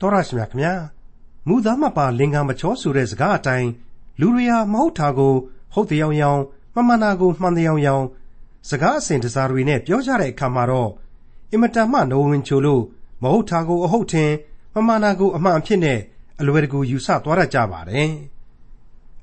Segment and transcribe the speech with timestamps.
[0.00, 0.74] တော်ရရှိမြခင်ဗျာ
[1.48, 3.68] မူသားမပါလင်္ကာမချောဆိုတဲ့စကားအတိုင်း
[4.20, 5.34] လူတွေဟာမဟုတ်တာကို
[5.74, 6.40] ဟုတ်တရားရောင်
[6.74, 8.04] မမှန်တာကိုမှန်တရားရောင်
[8.68, 10.90] စကားအစဉ်တစားတွေနဲ့ပြောကြတဲ့အခါမှာတော့
[11.52, 12.82] အင်မတန်မှနိုးဝင်ချိုလို့
[13.22, 14.30] မဟုတ်တာကိုအဟုတ်ထင်
[14.74, 15.98] မမှန်တာကိုအမှန်အဖြစ်နဲ့
[16.40, 18.10] အလွယ်တကူယူဆသွားတတ်ကြပါတယ်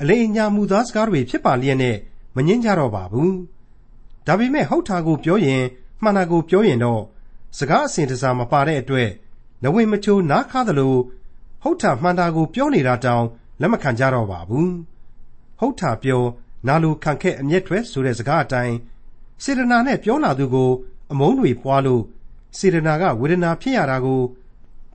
[0.01, 1.97] အလေးအညာမူသားစကားတွေဖြစ်ပါလျက်နဲ့
[2.35, 3.35] မငင်းကြတော့ပါဘူး
[4.27, 5.63] ဒါပေမဲ့ဟုတ်တာကိုပြောရင်
[6.03, 7.01] မှန်တာကိုပြောရင်တော့
[7.57, 9.09] စကားအစဉ်တစားမပါတဲ့အတွက်
[9.63, 10.95] နဝင်မချိုနားခါသလို
[11.63, 13.25] ဟုတ်တာမှန်တာကိုပြောနေတာတောင်
[13.61, 14.71] လက်မခံကြတော့ပါဘူး
[15.59, 16.21] ဟုတ်တာပြော
[16.67, 18.75] နာလိုခံခက်အမျက်ထွက်ဆိုတဲ့စကားအတိုင်း
[19.43, 20.69] စေတနာနဲ့ပြောလာသူကို
[21.11, 22.03] အမုန်းတွေပွားလို့
[22.57, 24.21] စေတနာကဝေဒနာဖြစ်ရတာကို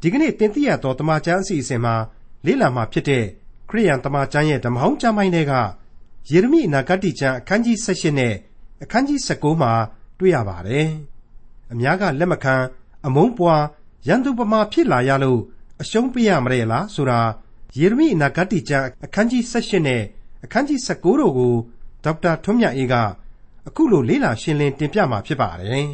[0.00, 1.94] ဒီကနေ့တင်ပြရတော့တမချန်းအစီအစဉ်မှာ
[2.46, 3.24] လေ့လာမှာဖြစ်တဲ့
[3.68, 5.54] ခရိယန်တမချန်းရဲ့ဓမ္မဟောင်းကျမ်းပိုင်းတွေက
[6.30, 8.34] ယေရမိအနာဂတ်ကျမ်းအခန်းကြီး18နဲ့
[8.82, 9.72] အခန်းကြီး19မှာ
[10.18, 10.88] တွေ့ရပါတယ်။
[11.72, 12.54] အများကလက်မခံ
[13.06, 13.62] အမုန်းပွား
[14.08, 15.40] ရန်သူပမာဖြစ်လာရလို့
[15.82, 17.20] အရှုံးပေးရမလဲလားဆိုတာ
[17.78, 20.02] ယေရမိအနာဂတ်ကျမ်းအခန်းကြီး18နဲ့
[20.44, 21.54] အခန်းကြီး19တို့ကို
[22.04, 22.94] ဒေါက်တာထွန်းမြတ်အေးက
[23.68, 25.88] အခုလိုလေ့လာရှင်းလင်းတင်ပြมาဖြစ်ပါတယ်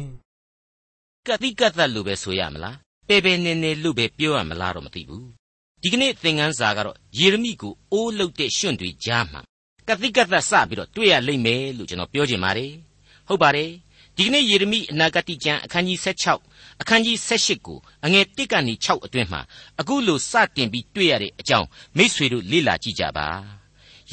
[1.27, 2.75] ။ကတိကတ်သက်လို့ပဲဆိုရမလား။
[3.07, 5.23] ပေပေနေနေလို့ပဲပြောရမလားတော့မသိဘူး။
[5.81, 9.41] ဒီကနေ့သင်ခန်းစာကတော့ယေရမိကိုအိုးလုတ်တဲ့ရှင်တွေကြားမှာ
[9.87, 12.71] ကတိကတ်သက်စပြီးတော့တွေ့ရလိမ့်မယ်လို့ကျွန်တော်ပြောချင်ပါတယ်။
[13.27, 13.69] ဟုတ်ပါတယ်။
[14.19, 15.99] ဒီကနေ့ယေရမိအနာဂတ်ကျမ်းအခန်းကြီး
[16.39, 19.41] 16အခန်းကြီး78ကိုအငယ်1ကနေ6အတွင်းမှာ
[19.79, 23.27] အခုလိုစတင်ပြီးတွေ့ရတဲ့အကြောင်းမိษွေတို့လေ့လာကြည့်ကြပါ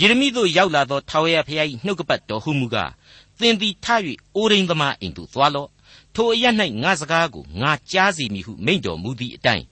[0.00, 2.92] ယေရမိတို့ရောက်လာသောထာဝရဘုရား၏နှုတ်ကပတ်တော်ဟုမူကား
[3.40, 3.86] သင်သည်ထ၍
[4.36, 5.68] အိုရင်းသမားအိမ်သို့သွားလော့
[6.14, 6.44] ထိုအရ၌
[6.82, 9.64] ငါစကားကိုငါကြားစီမည်ဟုမိန့်တော်မူသည့်အတိုင်း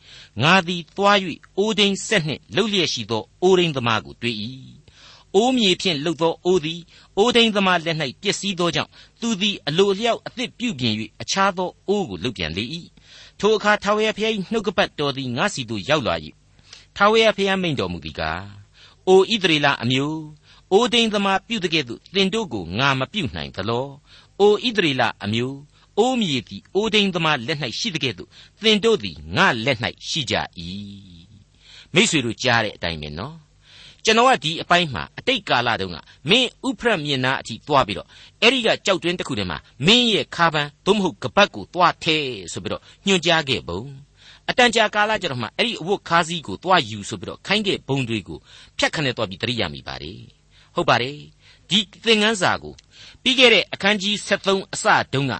[0.42, 1.18] ငါသည်သွား၍
[1.58, 4.36] အိုဒိန်ဆက်နှင့်လှုပ်လျက်ရှိသောအိုရင်းသမားကိုတွေ့၏
[5.34, 6.80] အိုးမြေဖြင့်လှုပ်သောအိုးသည်
[7.16, 12.64] အိုးဒိန်သမားလက်၌ပျက်စီးသောကြောင့်သူသည်အလိုအလျောက်အသစ်ပြုပြင်၍အခြားသောအိုးကိုလှုပ်ပြန်လေ၏
[13.40, 16.14] ထိုအခါထာဝရဘုရား၏နှုတ်ကပတ်တော်သည်ငါစီသို့ရောက်လာ၏
[16.96, 18.42] ထာဝရဘုရားမိန့်တော်မူသည်ကား
[19.08, 20.22] အိုဣသရေလအမျိုး
[20.72, 23.86] အိုဒိန်သမားပြုတကဲ့သို့သင်တို့ကိုငါမပြုနိုင်သလော
[24.40, 25.58] အိုဣသရေလအမျိုး
[25.98, 28.28] အိုးမြေသည်အိုဒိန်သမားလက်၌ရှိတကဲ့သို့
[28.62, 29.78] သင်တို့သည်ငါလက်၌
[30.08, 30.34] ရှိကြ၏
[31.94, 33.36] မိษွေတို့ကြားတဲ့အတိုင်းပဲနော်
[34.04, 35.96] ကျွန်တော်ကဒီအပိုင်းမှာအတိတ်ကာလတုန်းက
[36.30, 38.08] မင်းဥဖရတ်မြင်နာအထိသွားပြီးတော့
[38.42, 42.16] အဲ့ဒီကကြောက်တွင်းတစ်ခုထဲမှာမင်းရဲ့ခါပန်းသို့မဟုတ်ကပတ်ကိုသွားထဲ
[42.52, 43.80] ဆိုပြီးတော့ညွှန်ကြားခဲ့ပုံ
[44.50, 48.38] အတန်ကြာကာလကျတော့မှအဲ့ဒီအဝတ်ခါးစည်းကိုသွားယူဆိုပြီးတော့ခိုင်းခဲ့ဘုံတွေကို
[48.78, 50.20] ဖြတ်ခနဲ့သွားပြီးတရိယာမိပါတယ်
[50.74, 51.16] ဟုတ်ပါတယ်
[51.70, 52.74] ဒီသင်ငန်းစာကို
[53.22, 55.32] ပြီးခဲ့တဲ့အခန်းကြီး73အစတုန်းက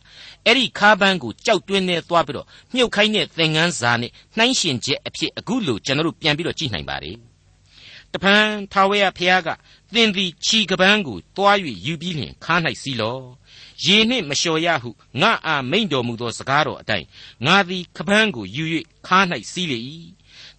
[0.47, 7.17] အဲ့ဒီခါပန်းကိုကြောက်တွင်းနဲ့သွားပြီးတော့မြုပ်ခိုင်းတဲ့သင်ငန်းစာနဲ့နှိုင်းရှင်ချက်အဖြစ်အခုလို့ကျွန်တော်တို့ပြန်ပြီးတော့ကြည့်နိုင်ပါတယ်
[8.15, 9.49] တပန်းထာဝရဘုရားက
[9.95, 11.56] သင်သည်ခြီကပန်းကိုတွား၍
[11.87, 13.19] ယူပြီးလျှင်ခါ၌စီလော
[13.84, 14.91] ရေနှင့်မလျှော်ရဟု
[15.21, 17.06] ငါအာမိန်တော်မူသောစကားတော်အတိုင်း
[17.47, 18.65] ငါသည်ကပန်းကိုယူ၍
[19.06, 19.19] ခါ၌
[19.53, 19.78] စီးလေ၏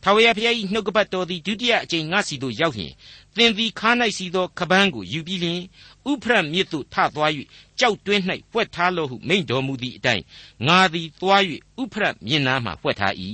[0.03, 2.93] ထာဝရဘုရား၏နှုတ်ကပတ်တော်သည်ဒုတိယအကြိမ်ငါစီသို့ရောက်လျှင်
[3.35, 5.61] သင်သည်ခါ၌စီသောကပန်းကိုယူပြီးလျှင်
[6.09, 7.31] ဥဖရတ်မြစ်သို့ထသွား၍
[7.79, 8.21] ကြောက်တွင်း၌
[8.51, 10.23] ဖွက်ထားလော့ဟုမိန်တော်မူသည့်အတိုင်း
[10.67, 11.41] ငါသည်သွား၍
[11.81, 13.13] ဥဖရတ်မြစ်နားမှဖွက်ထား၏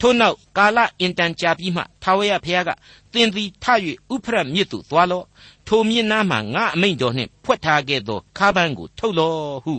[0.00, 2.70] ထို့နောက်ကာလအင်တန်ကြာပြီးမှထာဝရဘုရားက
[3.12, 3.64] သင်သည်ထ၍
[4.14, 5.26] ဥဖရတ်မြစ်သို့သွားလော့
[5.66, 9.74] ထိုမြစ်နားမှာငါအမိန်တော်နှင့်ဖွက်ထားခဲ့သောခါးပန်းကိုထုတ်လော့ဟု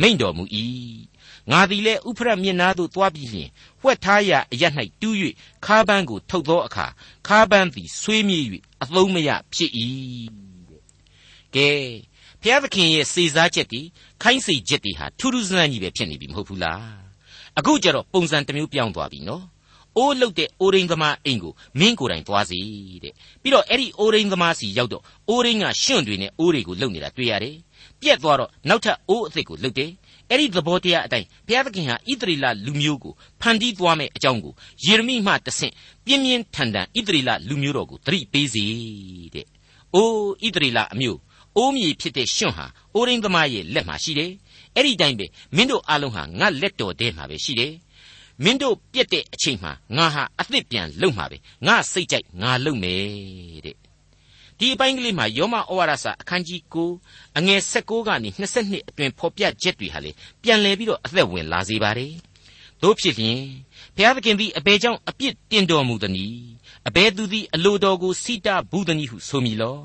[0.00, 0.44] မိန်တော်မူ၏
[1.50, 3.48] ငါသည်လည်းဥဖရတ်မြစ်နားသို့သွားပြီးလျှင်
[3.80, 4.64] ဖွက်ထားရာအရ၌
[5.00, 5.14] တူး၍
[5.66, 6.86] ခါးပန်းကိုထုတ်သောအခါ
[7.28, 8.44] ခါးပန်းသည်ဆွေးမြေ့၍
[8.82, 9.70] အသုံးမရဖြစ်၏
[11.54, 11.70] ကဲ
[12.42, 13.82] ဘုရားသခင်ရဲ့စေစားချက်တွေ
[14.22, 16.84] ခိုင်းစေချက်တွေဟာထူးထူးဆန်းဆန်းကြီးပဲဖြစ်နေပြီမဟုတ်ဘူးလား
[17.58, 19.44] အခုကျတော့ပုံစံတစ်မျိုးပြောင်းသွားပြီနော်
[19.96, 22.58] အိုးလုတ်တဲ့အိုးရင်းသမားအိမ်ကိုမင်းကိုယ်တိုင်သွားစီ
[23.04, 27.56] တဲ့ပြီးတော့အဲ့ဒီအိုးရင်းသမားစီရောက်တော့အိုးရင်းကရှွန့်တွေနဲ့အိုးတွေကိုလုတ်နေတာတွေ့ရတယ်
[28.00, 29.90] ပြက်သွားတော့နောက်ထပ်အိုးအစ်စ်ကိုလုတ်တယ်
[30.30, 34.54] အဲ့ဒီသဘောတရားအတိုင်းဘုရားသခင်ဟာဣသရေလလူမျိုးကိုဖန်တီးသွားမယ်အကြောင်းကို
[34.84, 35.72] ယေရမိမှတဆင့်
[36.06, 38.64] ပြင်းပြင်းထန်ထန်ဣသရေလလူမျိုးတော်ကိုသတိပေးစေ
[39.34, 39.46] တဲ့။
[39.94, 41.18] အိုးဣသရေလအမျိုး
[41.56, 44.30] အိုးမြေဖြစ်တဲ့ရှင်ဟာအိုးရင်းသမားရဲ့လက်မှာရှိတယ်။
[44.76, 47.72] အဲ့ဒီတိုင်းပဲမင်းတို့အလုံးဟာငါလက်တော်ထဲမှာပဲရှိတယ်။
[48.44, 51.36] မင်းတို့ပြက်တဲ့အချိန်မှာငါဟာအသစ်ပြန်လုံမှာပဲ
[51.66, 53.76] ငါစိတ်ကြိုက်ငါလုံမယ်တဲ့
[54.58, 56.60] ဒီအပိုင်းကလေးမှာယောမဩဝါဒစာအခန်းကြီး
[57.00, 60.10] 9အငယ်16ကနေ22အတွင်ဖော်ပြချက်တွေဟာလေ
[60.42, 62.12] ပြန်လည်ပြီးတော့အသက်ဝင်လာစေပါတယ်။
[62.82, 63.40] တို့ဖြစ်လျင်
[63.96, 66.40] ဘုရားသခင်သည်အဘယ်ကြောင့်အပြစ်တင်တော်မူသနည်း
[66.88, 69.78] အဘယ်သူသည်အလိုတော်ကိုစိတဘူးသနည်းဟုဆိုမိလော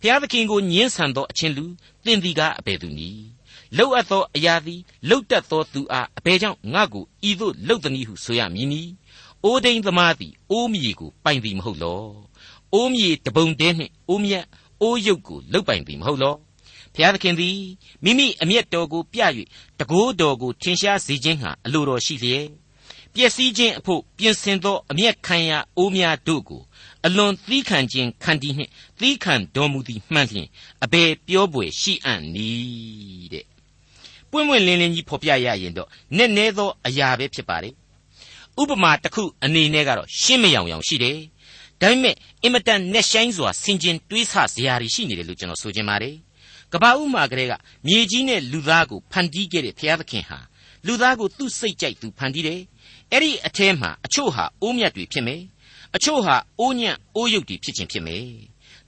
[0.00, 1.64] ဘုရားသခင်ကိုညှင်းဆန်သောအချင်းလူ
[2.04, 3.37] သင်သည်ကားအဘယ်သူနည်း
[3.76, 8.82] လှုပ်အပ်သောအရာသည်လှုပ်တတ်သောသူအားအဘယ်ကြောင့်ငါ့ကိုဤသို့လှုပ်သနည်းဟုဆိုရမည်နီ
[9.44, 12.02] အိုးဒိန်သမားသည်အိုးမြေကိုပိုင်သည်မဟုတ်လော
[12.74, 14.44] အိုးမြေတပုံတဲနှင့်အိုးမြတ်
[14.82, 16.36] အိုးရုပ်ကိုလုတ်ပိုင်သည်မဟုတ်လော
[16.94, 17.58] ဘုရားသခင်သည်
[18.04, 19.20] မိမိအမျက်တော်ကိုပြ၍
[19.78, 22.46] တကိုးတော်ကိုထင်ရှားစေခြင်းဟာအလိုတော်ရှိလျက်
[23.12, 26.62] ပပျက်စီးခြင်းအဖို့ပြင်ဆင်သောအမျက်ခံရအိုးများတို့ကို
[27.06, 28.70] အလွန်သီးခံခြင်းခံတီးနှင့်
[29.00, 30.48] သီးခံတော်မူသည်မှန်လျင်
[30.84, 33.57] အဘယ်ပြောပွေရှိအံ့နည်းတဲ့
[34.30, 37.74] ပွင့်ပွင့်လင်းလင်းကြီးဖော်ပြရရင်တော့နက်နဲသောအရာပဲဖြစ်ပါတယ်
[38.60, 41.18] ဥပမာတစ်ခုအနေနဲ့ကတော့ရှင်းမယောင်ယောင်ရှိတယ်
[41.80, 46.14] ဒါပေမဲ့အင်မတန်နဲ့ဆိုင်စွာဆင်ခြင်တွေးဆစရာတွေရှိနေတယ်လို့ကျွန်တော်ဆိုချင်ပါတယ်
[46.72, 47.52] ကဘာဥမာကလေးက
[47.86, 50.38] မြေကြီးနဲ့လူသားကိုဖန်တီးခဲ့တဲ့ဘုရားသခင်ဟာ
[50.86, 52.60] လူသားကိုသူ့စိတ်ကြိုက်သူဖန်တီးတယ်
[53.12, 55.40] အဲ့ဒီအထဲမှာအချို့ဟာအိုးမြတ်တွေဖြစ်မယ်
[55.96, 58.24] အချို့ဟာအိုးညံ့အိုးရုပ်တွေဖြစ်ခြင်းဖြစ်မယ်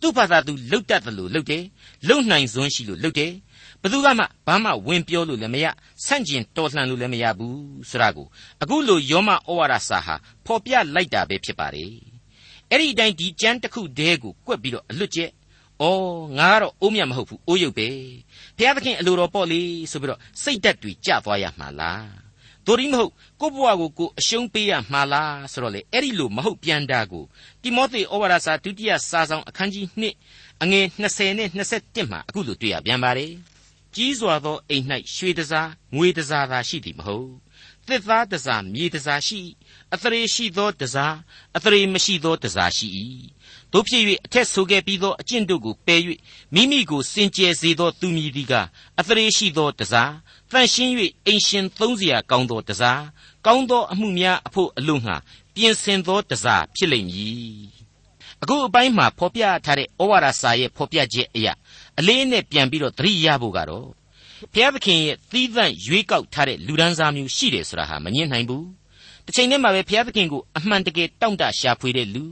[0.00, 1.64] သူ့ဘာသာသူလှုပ်တတ်တယ်လို့လှုပ်တယ်
[2.08, 3.32] လှုပ်နိုင်စွမ်းရှိလို့လှုပ်တယ်
[3.82, 5.67] ဘသူကမှဘာမှဝင်ပြောလို့လည်းမရ
[6.05, 7.59] ဆန့်ကျင်တော်လှန်လို့လည်းမရဘူး
[7.91, 8.27] ဆိုတာကို
[8.62, 10.15] အခုလိုယောမဩဝါဒစာဟာ
[10.47, 11.93] ဖော်ပြလိုက်တာပဲဖြစ်ပါတယ်
[12.71, 15.31] အဲ့ဒီအတိုင်းဒီကျမ်းတစ်ခုတည်းကိုကွက်ပြီးတော့အလွတ်ကျက်
[15.82, 15.85] ဩ
[16.38, 17.88] ငါကတော့အိုးမြတ်မဟုတ်ဘူးအိုးရုပ်ပဲ
[18.56, 19.61] ဘုရားသခင်အလိုတော်ပေါ့လေ
[19.91, 22.31] ဆိုပြီးတော့စိတ်ဓာတ်တွေကြသွားရမှာလား
[22.67, 27.25] တို့ရီမဟုတ်ကိုယ့်ဘဝကိုကိုယ်အရှုံးပေးရမှာလားဆိုတော့လေအဲ့ဒီလိုမဟုတ်ပြန်တာကို
[27.62, 29.87] တိမောသေဩဝါဒစာဒုတိယစာဆောင်အခန်းကြီး
[30.25, 31.49] 2အငယ်20နဲ့
[31.79, 33.32] 21မှာအခုလိုတွေ့ရပြန်ပါတယ်
[33.94, 34.84] ကြီးစွာသောအိမ်၌
[35.14, 37.31] ရွှေတစားငွေတစားသာရှိသည်မဟုတ်
[37.87, 39.40] သစ်သားတစားမြေတစားရှိ
[39.94, 41.14] အသရေရှိသောတစား
[41.56, 42.88] အသရေမရှိသောတစားရှိ၏
[43.72, 46.00] တို့ဖြစ်၍အထက်ဆိုခဲ့ပြီးသောအကျင့်တို့ကိုပယ်၍
[46.54, 48.54] မိမိကိုစင်ကြယ်စေသောသူမည်သည်က
[49.00, 50.12] အသရေရှိသောတစား
[50.50, 50.93] တန်ရှင်း၍
[51.26, 53.02] အိမ်ရှင်သုံးစရာကောင်းသောတစား
[53.46, 55.16] ကောင်းသောအမှုများအဖို့အလို့ငှာ
[55.54, 57.80] ပြင်ဆင်သောတစားဖြစ်လိမ့်မည်
[58.42, 61.52] အခုအပိုင်းမှာဖော်ပြထားတဲ့ဩဝါဒစာရဲ့ဖော်ပြချက်အရာ
[61.98, 63.88] အလေးနဲ့ပြန်ပြီးတော့သတိရဖို့ကတော့
[64.52, 68.66] ဘုရားသခင်ရဲ့သီးသန့်ရွေးကောက်ထားတဲ့လူဒန်းစားမျိုးရှိတယ်ဆိုတာဟာမငြင်းနိုင်ဘူး
[69.26, 72.25] တစ်ချိန်တည်းမှာပဲဘုရားသခင်ကိုအမှန်တကယ်တောင့်တရှာဖွေတဲ့လူ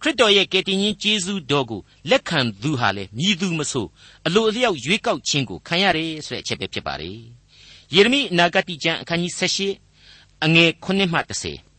[0.00, 1.80] ခရစ်တော်ရဲ့ကယ်တင်ရှင်ယေရှုတော်ကို
[2.10, 3.86] လက်ခံသူဟာလေမြည်သူမဆို
[4.26, 7.18] အလိုအလျောက်ရွေးကောက်ခြင်းကိုခံရတယ်ဆိုတဲ့အချက်ပဲဖြစ်ပါတယ်
[7.94, 9.32] ယေရမိအနာဂတ်ကျမ်းအခန်းကြီး
[9.90, 11.18] 78အငယ်9မှ
[11.50, 11.71] 10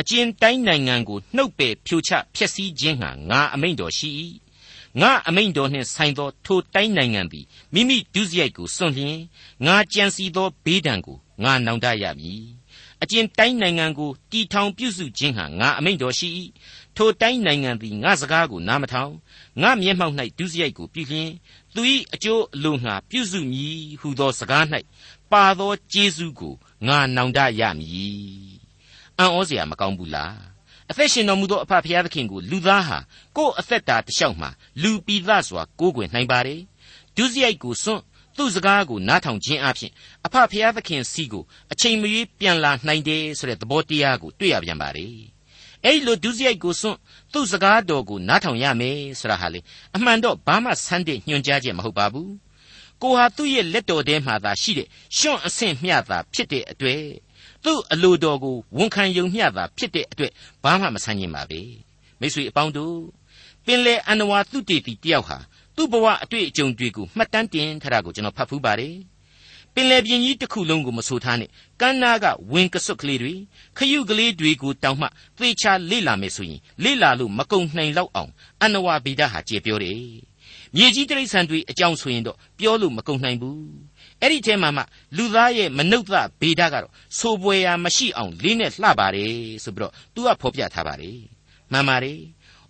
[0.00, 4.10] အကျဉ်တိုင်းနိုင်ငံကိုနှုတ်ပယ်ဖြိုချဖျက်ဆီးခြင်းဟာငါအမိန့်တော်ရှိ၏
[5.00, 9.18] ငါအမိန့်တော်နှင့်ဆိုင်သောထိုတိုင်းနိုင်ငံသည်မိမိဒုစရိုက်ကိုစွန့်လျင်
[9.66, 12.44] ငါကြံစီသောဘေးဒဏ်ကိုငါနောင်တရမည်
[13.02, 16.28] အကျဉ်တိုင်းနိုင်ငံကိုတီထောင်ပြုစုခြင်းဟာငါအမိန့်တော်ရှိ၏
[16.96, 19.12] ထိုတိုင်းနိုင်ငံသည်ငါစကားကိုနားမထောင်
[19.62, 21.30] ငါမျက်မှောက်၌ဒုစရိုက်ကိုပြုလျင်
[21.74, 21.82] သူ၏
[22.14, 24.64] အကျိုးအလိုငှာပြုစုမည်ဟုသောစကား၌
[25.32, 26.54] ပါသောကျေးဇူးကို
[26.86, 28.57] ငါနောင်တရမည်
[29.20, 30.34] အံ့ဩစရာမကောင်းဘူးလား
[30.90, 32.98] အသက်ရှင်တော်မူသောအဖဖခင်သခင်ကိုလူသားဟာ
[33.36, 34.50] ကိုယ်အသက်တာတစ်လျှောက်မှာ
[34.82, 36.60] လူပီသစွာကိုးကွယ်နိုင်ပါတယ်
[37.16, 38.02] ဒုစရိုက်ကိုစွန့်
[38.36, 39.92] သူ့စကားကိုနားထောင်ခြင်းအပြင်
[40.26, 45.16] အဖဖခင်သခင်စီကိုအချိန်မရွေးပြန်လာနိုင်တယ်ဆိုတဲ့သဘောတရားကိုတွေ့ရပြန်ပါတယ်
[45.84, 46.98] အဲ့လိုဒုစရိုက်ကိုစွန့်
[47.32, 49.60] သူ့စကားတော်ကိုနားထောင်ရမယ်ဆိုတာဟာလေ
[49.96, 52.32] အမှန်တော့ဘာမှဆန်းတဲ့ညွှန်ကြားချက်မဟုတ်ပါဘူး
[53.02, 57.02] ကိုဟာသူ့ရဲ့လက်တော်ထဲမှာသာရှိတဲ့ရှွန့်အဆင့်မျှသာဖြစ်တဲ့အတွက်
[57.64, 60.32] သူ့အလိုတော်ကိုဝန်ခံယုံမျှသာဖြစ်တဲ့အတွက်
[60.64, 61.60] ဘာမှမဆန်းကျင်ပါပဲ
[62.20, 62.96] မိတ်ဆွေအပေါင်းတို့
[63.66, 65.38] ပင်လေအန္နဝါသူတေတီတယောက်ဟာ
[65.76, 68.96] သူ့ဘဝအတွေ့အကြုံတွေကိုမှတ်တမ်းတင်ထားတာကိုကျွန်တော်ဖတ်ဖူးပါတယ်
[69.74, 71.50] ပင်လေပြင်းကြီးတစ်ခုလုံးကိုမဆိုထားနဲ့
[71.80, 73.34] ကမ်းနားကဝင်ကစွတ်ကလေးတွေ
[73.76, 75.06] ခရုကလေးတွေကိုတောင်မှ
[75.38, 78.30] သေချာလေ့လာမယ်ဆိုရင်လေ့လာလို့မကုံနိုင်လောက်အောင်
[78.62, 80.02] အန္နဝါဗိဒဟာကျေပြောတယ်
[80.76, 83.87] မြေကြီးတိရစ္ဆာန်တွေအကြောင်းဆိုရင်တော့ပြောလို့မကုံနိုင်ဘူး
[84.22, 84.82] အဲ့ဒီထဲမှာမှ
[85.16, 86.10] လူသားရဲ့မနှုတ်သ
[86.40, 89.34] ဗေဒကတော့စိုးပွေရာမရှိအောင်လေးနဲ့လှပါတယ်
[89.64, 91.18] ဆိုပြီးတော့သူကဖော်ပြထားပါတယ်
[91.72, 92.20] မှန်ပါတယ်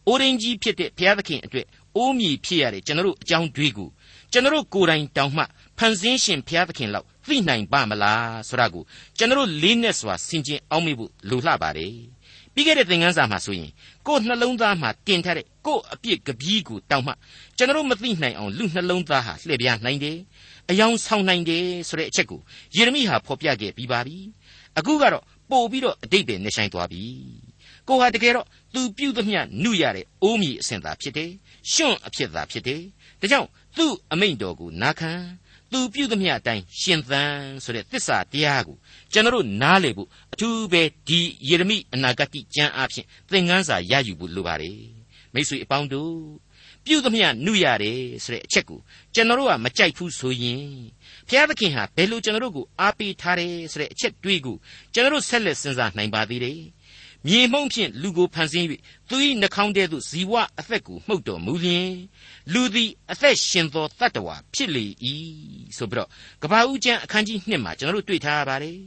[0.06, 3.88] အိုရင်ကြီးဖြစ်တဲ့ဘုရားသခင်အတွက်အိုးမြည်ဖြစ်ရတဲ့ကျွန်တော်တို့အကြောင်းတွေကို
[4.32, 5.44] ကျွန်တော်တို့ကိုယ်တိုင်တောင်မှ
[5.78, 8.82] ဖန်ဆင်းရှင်ဘုရားသခင်လောက်သိနိုင်ပါမလားဆိုတာကို
[9.16, 11.92] ကျွန်တော်တို့လေးနဲ့စွာဆင်ခြင်အောင်မိဖို့လိုလှပါတယ်
[12.58, 13.70] ပြီးခဲ့တဲ့သင်ခန်းစာမှာဆိုရင်
[14.06, 17.12] ကိုယ်နှလုံးသားမှာတင်ထားတဲ့ကိုယ်အပြစ်ကပီးကိုတောင်မှ
[17.56, 20.18] ကျွန်တော်မသိနိုင်အောင်လူနှလုံးသားဟာလှည့်ပြားနိုင်တယ်
[20.70, 22.40] အယောင်ဆောင်နိုင်တယ်ဆိုတဲ့အချက်ကို
[22.76, 24.16] ယေရမိဟာဖော်ပြခဲ့ပြီးပါပြီ
[24.78, 27.02] အခုကတော့ပို့ပြီးတော့အတိတ်ပဲနေဆိုင်သွားပြီ
[27.88, 31.30] ကိုဟာတကယ်တော့သူပြုသမျှနှုရတဲ့အိုးမီအစဉ်သာဖြစ်တယ်
[31.72, 32.82] ရှွန့်အဖြစ်သာဖြစ်တယ်
[33.20, 35.12] ဒါကြောင့်သူ့အမိန့်တော်ကိုနာခံ
[35.72, 37.34] သူပြုသမျှအတိုင်းရှင်သန်
[37.64, 38.76] ဆိုတဲ့သစ္စာတရားကို
[39.12, 44.80] ကျွန်တော်တို့နားလည်ဖို့အထူးပဲဒီယေရမိအနာဂတ်ကျမ်းအဖြစ်သင်ခန်းစာရယူဖို့လိုပါတယ်
[45.34, 46.12] မိတ်ဆွေအပေါင်းတို့
[46.84, 48.80] ပြုသမျှနှုရတယ်ဆိုတဲ့အချက်ကို
[49.14, 50.62] ကျွန်တော်တို့ကမကြိုက်ဘူးဆိုရင်
[51.28, 54.56] ဘုရားသခင်ဟာဘယ်လိုကျွန်တော်တို့ကိုအားပေးထားတယ်ဆိုတဲ့အချက်တွေးကို
[54.94, 56.60] ကျွန်တော်တို့ဆက်လက်စဉ်းစားနိုင်ပါသေးတယ်
[57.26, 58.66] မြေမှုန့်ဖြင့်လူကိုဖန်ဆင်း၍
[59.08, 61.90] သူ၏နှာခေါင်းထဲသို့ဇီဝအသက်ကိုမှုတ်တော်မူလျင်
[62.52, 64.86] လူသည်အသက်ရှင်သောတတ္တဝါဖြစ်လေ၏
[65.76, 66.08] ဆိုပြီးတော့
[66.42, 68.78] ကဘာဦးကျမ်းအခန်းကြီး1မှာကျွန်တော်တို့တွေ့ထားရပါတယ်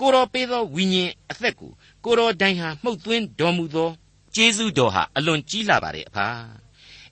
[0.00, 1.70] ကိုတော်ပေးသောဝိညာဉ်အသက်ကို
[2.04, 3.90] ကိုတော်တိုင်ဟာမှုတ်သွင်းတော်မူသော
[4.34, 6.28] ကျေးဇူးတော်ဟာအလွန်ကြီးလာပါတယ်အဖာ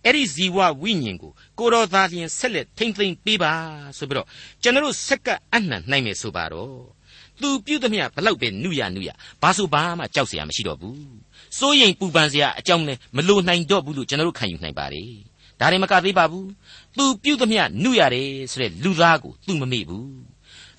[0.04, 3.52] အဲ့ဒီဇီဝဝိညာဉ်ကိုကိုတော်သားလျင်ဆက်လက်ထိမ့်သိမ့်ပေးပါ
[3.99, 4.26] ဆိုပြီးတော့
[4.62, 6.96] ကျွန်တော်တို့ဆက်ကပ်အနှံ့နိုင်မယ်ဆိုပါတော့ဒ
[7.41, 9.10] သူပြုသမျှဘလောက်ပဲနှုရနှုရ
[9.41, 11.00] ဘာဆိုဘာမှကြောက်เสียမရှိတော့ဘူး
[11.58, 15.12] စိုးရင်ပူပန်เสียအကြောင်းလဲမလိုနိုင်တော့ဘူးလို့ကျွန်တော်တို့ခံယူနိုင်ပါတယ်
[15.60, 16.48] ဒါရင်မကသေးပါဘူး
[16.98, 20.10] သူပြုသမျှနှုရတယ်ဆိုတဲ့လူသားကိုသူမမေ့ဘူး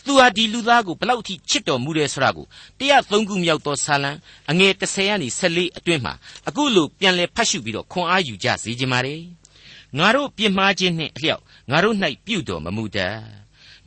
[0.07, 2.47] သူဟာဒီလူသားကိုဘလောက်ထိချစ်တော်မူတယ်ဆိုတာကို
[2.81, 4.11] 103ခုမြောက်သောဆာလံ
[4.51, 6.15] အငယ်30ကနေ14အတွင်းမှာ
[6.49, 9.23] အခုလိုပြန်လဲဖတ်ရှုပြီးတော့ခွန်အားယူကြစေခြင်းပါတယ်
[9.99, 11.97] ငါတို့ပြစ်မှားခြင်းနှင့်အလျောက်ငါတို့၌
[12.27, 13.17] ပြုတော်မမူတတ်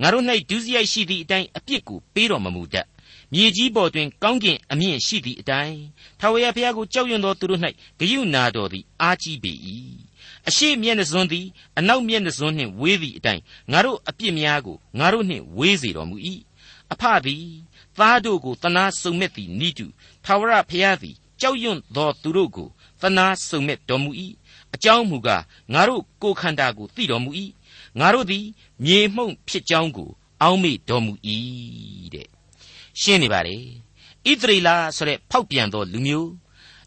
[0.03, 2.87] ငါတို့၌ဒုစရိုက်ရှိသည့်အတိုင်းအပြစ်ကိုပေးတော်မမူတတ်
[3.33, 5.81] မြေကြီးပေါ်တွင်ကောင်းကင်အမြင့်ရှိသည့်အတိုင်း
[6.21, 7.61] ထာဝရဘုရားကိုကြောက်ရွံ့သောသူတို့၌
[7.99, 9.53] ဂယုနာတော်သည်အားကြီးပေ၏
[10.49, 11.47] အရှိမျက်နှစွန်းသည်
[11.79, 13.43] အနောက်မျက်နှစွန်းနှင့်ဝေးသည့်အတိုင်း
[13.73, 16.17] ငါတို့အပြစ်များကိုငါတို့နှင့်ဝေးစေတော်မူ၏
[16.93, 17.47] အဖသည်
[17.99, 19.87] သားတို့ကိုတနာစုံမဲ့သည်နိတု
[20.25, 22.69] ထာဝရဘုရားသည်ကြောက်ရွံ့သောသူတို့ကို
[23.01, 24.11] တနာစုံမဲ့တော်မူ၏
[24.75, 27.31] အကြောင်းမူကားငါတို့ကိုယ်ခန္ဓာကိုသိတော်မူ၏
[27.99, 28.45] ငါတို့သည်
[28.85, 30.11] မြေမှုန့်ဖြစ်ကြောင်းကို
[30.43, 31.13] အောက်မေ့တော်မူ၏
[32.15, 32.29] တဲ့
[33.01, 33.57] ရှင်းနေပါလေ
[34.29, 36.31] ဣသရေလဆိုတဲ့ဖောက်ပြန်သောလူမျိုး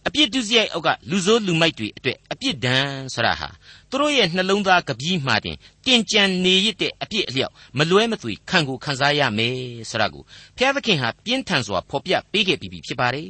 [0.07, 3.49] အပြစ်ဒုစရိုက်အောက်ကလူဆိုးလူမိုက်တွေအတွက်အပြစ်ဒဏ်ဆိုတာဟာ
[3.89, 9.57] သူတို့ရဲ့နှလုံးသားကပီးမှတင်တင်ကြံနေရတဲ့အပြစ်အလျောက်မလွဲမသွေခံကိုခံစားရမယ်
[9.89, 10.23] ဆိုတာကို
[10.57, 13.29] ဘုရားသခင်ဟာပြင်းထန်စွာဖော်ပြပေးခဲ့ပြီးပြီဖြစ်ပါတယ်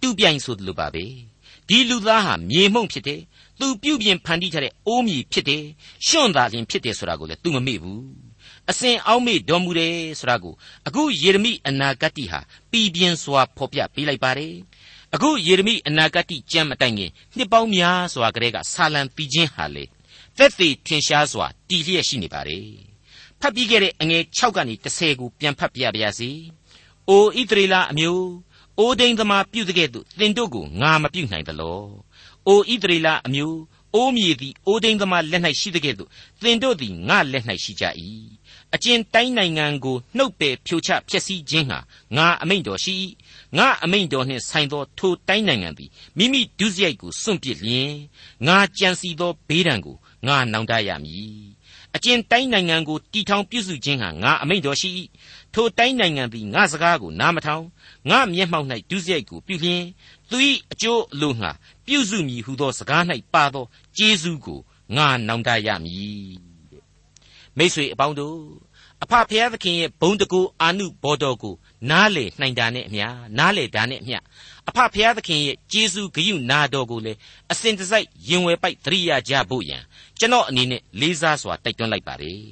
[0.00, 1.04] တူပြိုင်ဆိုသလိုပါပဲ
[1.68, 3.20] ဒီလူသားဟာမြေမှုန့်ဖြစ်တယ်
[3.60, 5.64] သူပြုပြင်ဖန်တီးထားတဲ့အိုးမြေဖြစ်တယ်
[6.06, 8.04] ရှွန့်သာလင်ဖြစ်တယ်ဆိုတာကိုလည်းသူမမေ့ဘူး
[8.70, 10.54] အစဉ်အောက်မေ့တော်မူတယ်ဆိုတာကို
[10.86, 12.40] အခုယေရမိအနာဂတ်ဟာ
[12.70, 14.54] ပြည်ပြင်းစွာဖော်ပြပေးလိုက်ပါတယ်
[15.14, 19.84] အခုယေရမိအနာဂတ်ကြံမတိုင်ခင်နှစ်ပေါင်းများစွာကတည်းကဆာလံတီးခြင်းဟာလေ
[20.36, 22.90] သက်သေထင်ရှားစွာတည်လျက်ရှိနေပါတယ်
[23.40, 26.30] ဖတ်ပြီးခဲ့တဲ့အငယ်6ကနေ10ကိုပြန်ဖတ်ပြပါရစေ။
[27.08, 28.28] အိုဣသရေလအမျိုး
[28.78, 31.80] အိုဒိန်သမားပြုတဲ့ကဲ့သို့သင်တို့ကိုငါမပြုနိုင်သလော။
[32.46, 33.60] အိုဣသရေလအမျိုး
[33.94, 37.84] အိုးမြေသည်အိုဒိန်သမားလက်၌ရှိတဲ့ကဲ့သို့သင်တို့သည်ငါလက်၌ရှိကြ၏။
[38.74, 41.78] အကျဉ်တိုင်းနိုင်ငံကိုနှုတ်ပယ်ဖြိုချဖျက်ဆီးခြင်းဟာ
[42.16, 42.94] ငါအမိန့်တော်ရှိ၏
[43.58, 47.92] ငါအမိန့်တော်နှင့်ဆိုင်သောထိုတိုင်းနိုင်ငံသည်မိမိဒုစရိုက်ကိုစွန့်ပစ်လျင်
[48.46, 51.40] ငါကြံစီသောဘေးဒဏ်ကိုငါနောင်တရမည်
[51.96, 54.88] အကျဉ်တိုင်းနိုင်ငံကိုတီထောင်ပြုစုခြင်းဟာငါအမိန့်တော်ရှိ၏
[55.54, 57.64] ထိုတိုင်းနိုင်ငံသည်ငါစကားကိုနားမထောင်
[58.10, 59.82] ငါမျက်မှောက်၌ဒုစရိုက်ကိုပြုလျင်
[60.30, 60.36] သူ၏
[60.72, 61.50] အကျိုးအလိုငှာ
[61.86, 63.02] ပြုစုမည်ဟုသောစကား၌
[63.34, 63.66] ပါသော
[63.96, 64.60] ကျေးဇူးကို
[64.96, 66.50] ငါနောင်တရမည်
[67.56, 68.38] မိတ်ဆွေအပေါင်းတို့
[69.02, 71.54] အဖဖျားသခင်ရဲ့ဘုံတကူအာနုဘောတော်ကို
[71.90, 73.06] နားလေနိုင်တာနဲ့အမျှ
[73.38, 74.18] နားလေတာနဲ့အမျှ
[74.68, 77.12] အဖဖျားသခင်ရဲ့ကျေးဇူးဂရုနာတော်ကိုလေ
[77.52, 79.82] အစဉ်တစိုက်ရင်ဝယ်ပိုက်သတိရကြဖို့ရန်
[80.18, 82.42] ကျွန်တော်အနေနဲ့လေးစားစွာတိုက်တွန်းလိုက်ပါတယ်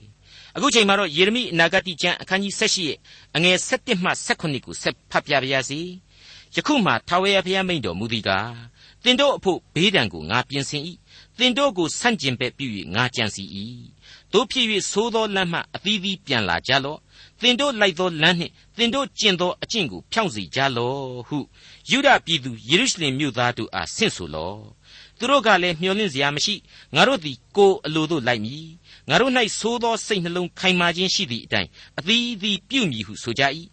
[0.58, 2.98] အခုချိန်မှာတော့ယေရမိအနာဂတိကျမ်းအခန်းကြီး7ရဲ့
[3.36, 5.80] အငယ်7မှ8ကိုဆက်ဖတ်ပြပါရစေ
[6.54, 8.52] ယခုမှထာဝရဘုရားမိန့်တော်မူသည်ကား
[9.04, 10.82] တင်တို့အဖို့ဘေးဒဏ်ကိုငါပြင်ဆင်၏
[11.38, 13.44] တင်တို့ကိုဆန့်ကျင်ဘက်ပြု၍ငါကြံစီ၏
[14.32, 16.98] တို့ဖြစ်၍သိုးသောလမ်းမှအသီးသီးပြန်လာကြလော့
[17.40, 21.38] သင်တို့လိုက်သောလမ်းနှင့်သင်တို့ကျင့်သောအကျင့်ကိုဖြောင့်စေကြလော့ဟု
[21.90, 24.58] ယုဒပြည်သူယေရုရှလင်မြို့သားတို့အားဆင့်ဆိုလော့
[25.18, 26.54] သူတို့ကလည်းမျှော်လင့်စရာမရှိ
[26.94, 28.64] ငါတို့သည်ကိုယ်အလိုတို့လိုက်မည်
[29.08, 33.42] ငါတို့၌သိုးသောစိတ်နှလုံးခိုင်မာခြင်းရှိသည့်အတိုင်းအသီးသီးပြုမည်ဟုဆိုကြ၏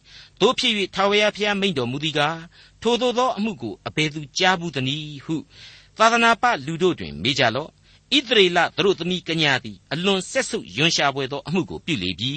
[0.42, 2.40] တို့ဖြစ်၍ထာဝရဘုရားမိန့်တော်မူသည်ကား
[2.82, 5.36] ထိုသို့သောအမှုကိုအဘယ်သူကြားဘူးသနည်းဟု
[5.98, 7.70] သာသနာပလူတို့တွင်မေးကြလော့
[8.18, 12.34] ဣသရေလသူတို့သမီးကညာသည်အလွန်ဆက်ဆုပ်ယွန်ရှာပွေသောအမှုကိုပြုလေပြီ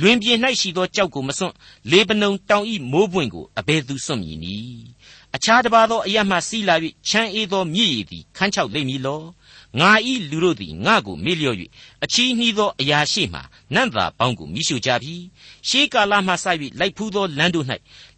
[0.00, 1.54] လွင်ပြင်၌ရှိသောကြောက်ကိုမစွန့်
[1.90, 4.84] လေပနုံတောင်ဤမိုးပွင့်ကိုအဘယ်သူစွန့်မည်နည်း
[5.36, 6.76] အခြားတစ်ပါးသောအရမှစီးလာ၍
[7.08, 9.22] ချမ်းအေးသောမြည်ရည်သည်ခန်းချောက်လိမ့်မည်လော
[9.80, 11.56] ငါဤလူတို့သည်ငါကိုမေ့လျော့၍
[12.04, 13.40] အချီးနှီးသောအရာရှိမှ
[13.74, 15.14] နန့်သာပေါင်းကိုမိရှုကြပြီ
[15.68, 16.44] ရှေးကာလမှစ၍
[16.80, 17.66] လိုက်ဖူးသောလမ်းတို့၌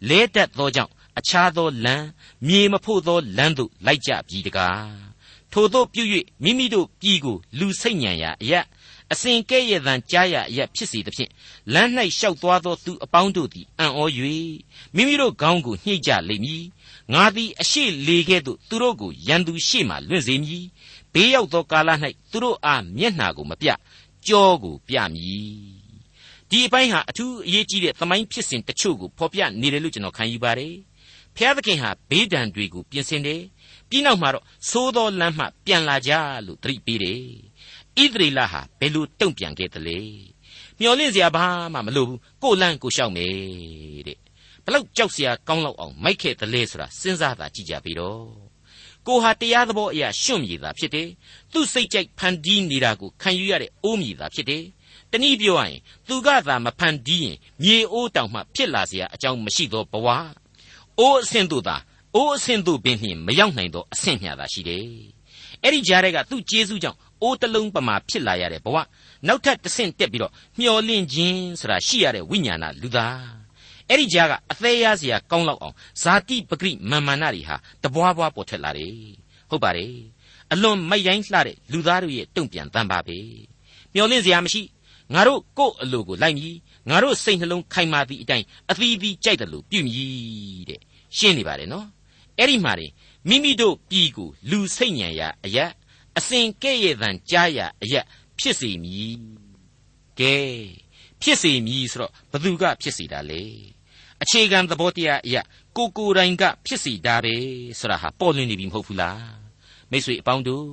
[0.09, 2.05] လဲတက်သောကြောင့်အခြားသောလမ်း
[2.47, 5.07] မြေမဖို့သောလမ်းသို့လိုက်ကြပြီတကား
[5.53, 6.03] ထို့သောပြု၍
[6.43, 8.61] မိမိတို့ပြည်ကိုလူစိတ်ညံရာအရာ
[9.13, 11.31] အစဉ်ကဲ့ရဲ့သံကြားရအရာဖြစ်စေသဖြင့်
[11.73, 14.01] လမ်း၌လျှောက်သွားသောသူအပေါင်းတို့သည်အံ့ဩ၍
[14.95, 16.65] မိမိတို့ခေါင်းကိုညှိကြလိမ့်မည်
[17.13, 20.65] ငါသည်အရှိလေကဲ့သို့သူတို့ကိုရန်သူရှေ့မှလွင့်စေမည်
[21.17, 21.89] ဘေးရောက်သောကာလ၌
[22.31, 23.67] သူတို့အားမျက်နှာကိုမပြ
[24.27, 25.77] ကြောကိုပြမည်
[26.49, 30.75] ဒီအပိုင်းဟာအထူးအရေးကြီးတဲ့သမိုင်းဖြစ်စဉ်တချို့ကိုဖော်ပြနေတယ်လို့ကျွန်တော်ခံယူပါတယ်
[31.35, 33.41] ဖျားသခင်ဟာဘေးဒဏ်တွေကိုပြင်ဆင်တယ်
[33.89, 36.11] ပြီးနောက်မှာတော့သိုးသောလမ်းမှပြန်လာကြ
[36.45, 37.21] လို့သတိပေးတယ်
[37.97, 39.99] ဣသရေလဟာဘယ်လိုတုံ့ပြန်ခဲ့သလဲ
[40.79, 43.33] မျော်လင့်စရာဘာမှမလိုဘူးကိုလန့်ကိုရှောက်မယ်
[44.07, 44.17] တဲ့
[44.65, 48.46] ဘလောက်ကြောက်စရာကောင်းလောက်အောင်မိုက်ခဲ့သလဲဆိုတာစဉ်းစားသာကြည့်ကြပြီတော့
[49.06, 51.08] ကိုဟာတရားသဘောအရာရှွန့်မြေသာဖြစ်တယ်
[51.52, 54.64] သူ့စိတ်ကြိုက်ဖန်တီးနေတာကိုခံယူရတဲ့အိုးမြေသာဖြစ်တယ်
[55.10, 55.78] တနည်းပြောရရင်
[56.08, 60.08] သူကသာမဖန်တီးရင်မြေအိုးတောင်မှဖြစ်လာเสียအကြောင်းမရှိသောဘဝ
[60.98, 61.76] အိုးအဆင့်တို့သာ
[62.14, 64.86] အိုးအဆင့်တို့ပင်နှင့်မရောက်နိုင်သောအဆင့်မျှသာရှိတယ်
[65.62, 68.76] အဲ့ဒီကြားထဲကသူ့ကျေးဇူးကြောင့်အိုးတလုံးပမာဖြစ်လာရတဲ့ဘဝ
[69.26, 73.35] နောက်ထပ်တစ်ဆင့်တက်ပြီးတော့မျောလင့်ခြင်းဆိုတာရှိရတဲ့ဝိညာဏလူသား
[73.89, 78.93] အဲ့ဒီကြားကအသေးရစရာကောင်းလောက်အောင်ဇာတိပဂရိမာမာနတွေဟာတပွားပွားပေါ်ထွက်လာတယ်
[79.49, 79.93] ဟုတ်ပါတယ်
[80.51, 83.17] အလွန်မိုက်ရိုင်းလှတဲ့လူသားတို့ရဲ့တုံ့ပြန်တမ်းပါပဲ
[83.93, 84.61] မျောလင့်စရာမရှိ
[85.13, 86.55] ငါတို့ကို့အလိုကိုလိုက်မည်
[86.89, 90.81] ငါတို့စိတ်နှလုံးခိုင်မာသည့်အတိုင်းအသီးသီးကြိုက်တယ်လို့ပြုမည်တဲ့
[91.17, 91.87] ရှင်းနေပါတယ်နော်
[92.37, 92.87] အဲ့ဒီမှာနေ
[93.29, 95.71] မိမိတို့ပြည်ကိုလူစိတ်ညံရာအရက်
[96.17, 98.05] အစဉ်ကဲ့ရဲ့တန်ကြားရာအရက်
[98.39, 99.17] ဖြစ်စေမည်
[100.19, 100.35] ကဲ
[101.21, 103.41] ဖြစ်စေမည်ဆိုတော့ဘသူကဖြစ်စေတာလဲ
[104.23, 105.41] အခြေခံသဘောတရားအရာ
[105.77, 107.35] ကိုကိုယ်တိုင်ကဖြစ်စီတာပဲ
[107.79, 109.21] ဆိုတာဟာပေါ်လွင်နေပြီမဟုတ်ဘူးလား
[109.91, 110.67] မိတ်ဆွေအပေါင်းတို့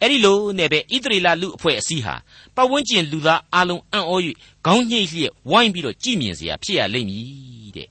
[0.00, 2.14] အဲ့ဒီလိုနဲ့ပဲဣသရေလလူအဖွဲ့အစည်းဟာ
[2.56, 4.12] ပတ်ဝန်းကျင်လူသားအလုံးအံ့ဩ၍
[4.66, 7.88] ခေါင်းညှိလျက်ဝိုင်းပြီးတော့ကြည်မြင်စရာဖြစ်ရလိမ့်မည်တဲ့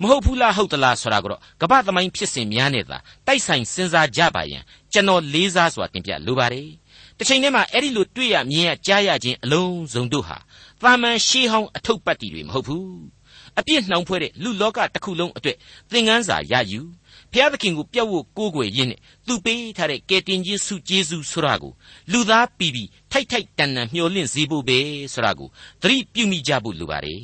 [0.00, 4.62] မဟုတ်ဘူးလားဟုတ်သလားဆိုတာကတော့ကပ္ပသမိုင်းဖြစ်စဉ်များနဲ့သာတိုက်ဆိုင်စဉ်းစားကြပါရင်
[4.92, 6.68] ကျွန်တော်လေးစားစွာတင်ပြလိုပါတယ်
[7.18, 10.38] တစ်ချိန်တည်းမှာအဲ့ဒီလိုတွေ့ရမြင်ရကြားရခြင်းအလုံးစုံတို့ဟာ
[10.82, 12.88] တာမန်ရှေးဟောင်းအထုပ်ပတ်တီတွေမဟုတ်ဘူး
[13.58, 15.56] အပြစ်နှောင်ဖွဲ့တဲ့လူလောကတစ်ခုလုံးအတွက်
[15.90, 16.80] သင်ခန်းစာရယူ
[17.32, 21.72] ဖျားသခင်ကိုပြတ်ဝတ်ကိုးကွယ်ရင်းနဲ့သူပေးထားတဲ့ကယ်တင်ခြင်းစုကျေးဇူးဆိုတာကို
[22.12, 24.78] လူသားပီပီထိုက်ထိုက်တန်တန်မျှော်လင့်စေဖို့ပဲ
[25.12, 25.48] ဆိုတာကို
[25.82, 27.20] သတိပြုမိကြဖို့လိုပါတယ်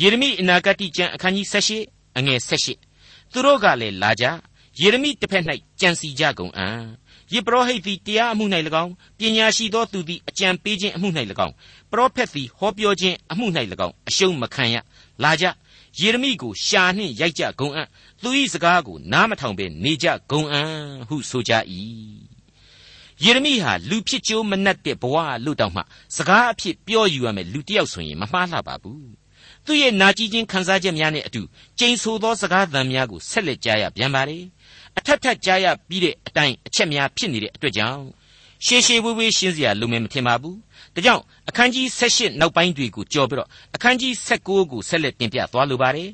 [0.00, 1.46] ယေရမိအနာဂတ်ကျမ်းအခန်းကြီး
[1.82, 2.40] 78အငယ်
[2.90, 4.24] 78သူတို့ကလည်းလာကြ
[4.80, 5.44] ယေရမိတစ်ဖက်၌
[5.80, 6.80] ကြံစီကြကုန်အံ့
[7.32, 8.44] ယေပရောဟိတ်သည်တရားအမှု၌၎
[8.82, 11.08] င်းပညာရှိသောသူသည်အကြံပေးခြင်းအမှု၌၎
[11.46, 11.54] င်း
[11.90, 13.46] ပရောဖက်သည်ဟောပြောခြင်းအမှု၌၎
[13.86, 14.76] င်းအရှုံးမခံရ
[15.24, 15.44] လာကြ
[16.00, 17.88] ယေရမိကိုရှာနှင့်ရိုက်ကြဂုံအံ့
[18.22, 20.70] သူ၏စကားကိုနားမထောင်ဘဲနေကြဂုံအံ့
[21.08, 21.52] ဟုဆိုကြ၏
[23.24, 25.82] ယေရမိဟာလူဖြစ်ကြိုးမနှက်တဲ့ဘဝလို့တောင်မှ
[26.16, 29.08] စကားအဖြစ်ပြောယူရမယ်လူတစ်ယောက်ဆိုရင်မမှားလှပါဘူး
[29.64, 31.42] သူ့ရဲ့နာကြည်ခြင်းခံစားချက်များနဲ့အတူ
[31.78, 34.38] ကျိန်ဆိုသောစကားသံများကိုဆက်လက်ကြားရပြန်ပါလေ
[34.98, 38.02] အထက်ထက်ကြားရပြီးတဲ့အတိုင်းအချက်များဖြစ်နေတဲ့အတွက်ကြောင့်
[38.64, 40.58] ရှေးရှေးဝေးဝေးရှင်းစရာလိုမယ်မထင်ပါဘူး
[40.94, 46.10] ဒါကြောင့်အခန်းကြီး78နောက်ပိုင်းတွေကိုကြော်ပြီးတော့အခန်းကြီး79ကိုဆက်လက်တင်ပြသွားလိုပါတယ်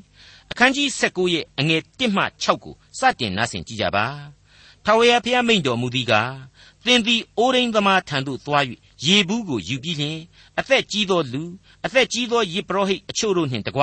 [0.51, 4.05] အခန်းကြီး79ရဲ့အငယ်1မှ6ကိုစတင်နားဆင်ကြည့်ကြပါ
[4.85, 6.33] ထာဝရဘုရားမိန့်တော်မူသီးကား
[6.85, 8.63] သင်သည်အိုးရင်းသမားထံသို့သွား၍
[9.05, 10.19] ရေဘူးကိုယူပြီးလျှင်
[10.59, 11.43] အသက်ကြီးသောလူ
[11.85, 13.81] အသက်ကြီးသောယေပရောဟိတ်အချို့တို့နှင့်တကွ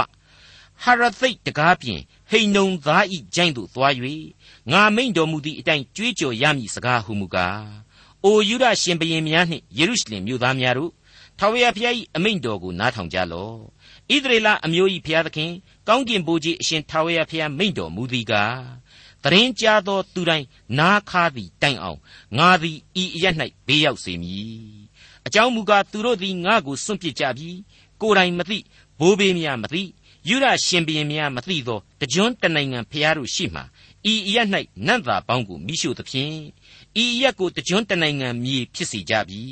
[0.83, 3.93] ဟာရသိတ်တကားပြင်ဟိန်နုံသားဤကျိုင်းသို့သွား၍
[4.73, 7.83] ငါမိန့်တော်မူသည့်အတိုင်းကြွေးကြော်ရမည်စကားဟုမူကား
[8.25, 10.93] အိုယူဒရှင်ဘရင်များနှင့်ယေရုရှလင်မြို့သားများတို့
[11.39, 13.55] ထာဝရဘုရား၏အမိန့်တော်ကိုနားထောင်ကြလော့
[14.15, 15.51] ဣသရေလအမျိုး၏ဘုရားသခင်
[15.89, 18.61] ကောင်းကင်ဘိုးကြီးအရှင်ထာဝရဘုရားမိန့်တော်မူသည်ကား
[19.25, 20.47] တရင်ကြားသောသူတိုင်း
[20.79, 21.99] နားခါသည်တိုင်အောင်
[22.39, 23.27] ငါသည်ဤအရ၌
[23.67, 24.83] ဘေးရောက်စေမည်
[25.27, 27.51] အကြောင်းမူကားသူတို့သည်ငါကိုစွန့်ပစ်ကြပြီ
[28.01, 28.59] ကိုယ်တိုင်မသိ
[29.01, 29.83] ဘိုးဘေးများမသိ
[30.29, 33.63] ယူရရှင်ဘရင်များမသိသောတကြွတနိုင်ငံဖျားတို့ရှိမှ
[34.11, 34.39] ဤအရ၌
[34.87, 36.35] နတ်သားပေါင်းကိုမိရှို့သဖြင့်
[37.03, 39.43] ဤအရက်ကိုတကြွတနိုင်ငံမြေဖြစ်စေကြပြီ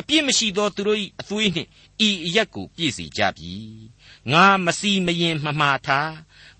[0.00, 1.68] အပြစ်မရှိသောသူတို့၏အသွေးနှင့်
[2.06, 3.52] ဤအရက်ကိုပြည့်စေကြပြီ
[4.32, 6.12] ငါမစီမရင်မမှားထား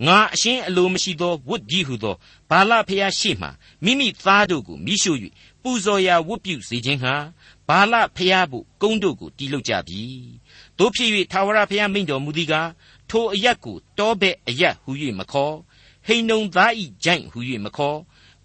[0.07, 2.17] ငါအရှင်းအလိုမရှိသောဝတ်ကြီးဟုသော
[2.51, 3.49] ဘာလဖျားရှိမှ
[3.85, 5.19] မိမိသားတို့ကိုမိရှို့၍
[5.63, 7.15] ပူဇော်ရာဝတ်ပြုစေခြင်းဟာ
[7.69, 10.03] ဘာလဖျားဖို့ကုန်းတို့ကိုတီးလုပ်ကြပြီ
[10.79, 12.69] တို့ဖြစ်၍ထာဝရဘုရားမိန့်တော်မူသည်ကား
[13.11, 15.55] ထိုအရက်ကိုတောဘဲ့အရက်ဟု၍မခေါ်
[16.11, 17.99] ဟိန်ုံသားဤဂျိုင့်ဟု၍မခေါ်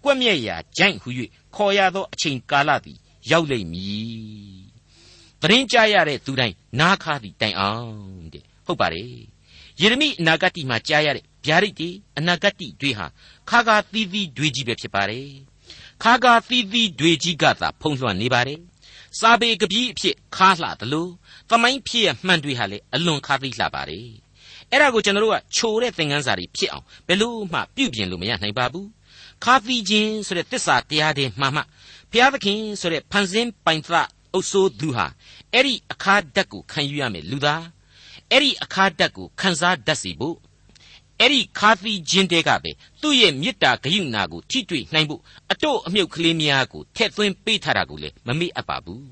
[0.04, 1.08] ကွက်မြက်ရာဂျိုင့်ဟု၍
[1.54, 2.98] ခေါ်ရသောအချိန်ကာလသည်
[3.30, 4.60] ရောက်လိမ့်မည်။
[5.40, 9.10] သတင်းကြားရတဲ့သူတိုင်းနားခါသည်တိုင်အောင်တဲ့ဟုတ်ပါတယ်။
[9.80, 13.06] ယေရမိအနာဂတ်မှာကြားရတဲ့ဗျာဒိတ်တွေအနာဂတ်တွေဟာ
[13.50, 15.28] ခါခါသီးသီးတွေကြီးပဲဖြစ်ပါတယ်။
[16.02, 18.60] ခါခါသီးသီးတွေကြီးကသာဖုံးလွှမ်းနေပါတယ်။
[19.20, 21.10] စာပေကပီးအဖြစ်ခါလှတယ်လို့
[21.50, 24.08] သမိုင်းဖြစ်ရမှန်တွေဟာလေအလွန်ခါသိလှပါတယ်။
[24.72, 28.88] အဲ့ဒါကိုကျွန်တော်တို့ကချိုတဲ့သင်ခန်းစာတွေဖြစ်အောင်ဘယ်လို့မှပြုပြင်လို့မရနိုင်ပါဘူး
[29.44, 31.62] ခါသီခြင်းဆိုတဲ့တစ္ဆာတရားတွေမှမှ
[32.10, 33.88] ဘုရားသခင်ဆိုတဲ့ဖန်ဆင်းပိုင်သ
[34.32, 35.06] အုပ်ဆိုးသူဟာ
[35.52, 37.64] အဲ့ဒီအခါဓာတ်ကိုခံယူရမယ်လူသား
[38.30, 40.36] အဲ့ဒီအခါဓာတ်ကိုခံစားတတ်စီဖို့
[41.20, 42.70] အဲ့ဒီခါသီခြင်းတဲကပဲ
[43.02, 45.20] သူ့ရဲ့မေတ္တာဂရုဏာကိုထိတွေ့နိုင်ဖို့
[45.52, 49.06] အတော့အမြုပ်ကလေးများကိုထက်သွင်းပေးထားတာကိုလည်းမမေ့အပ်ပါဘူး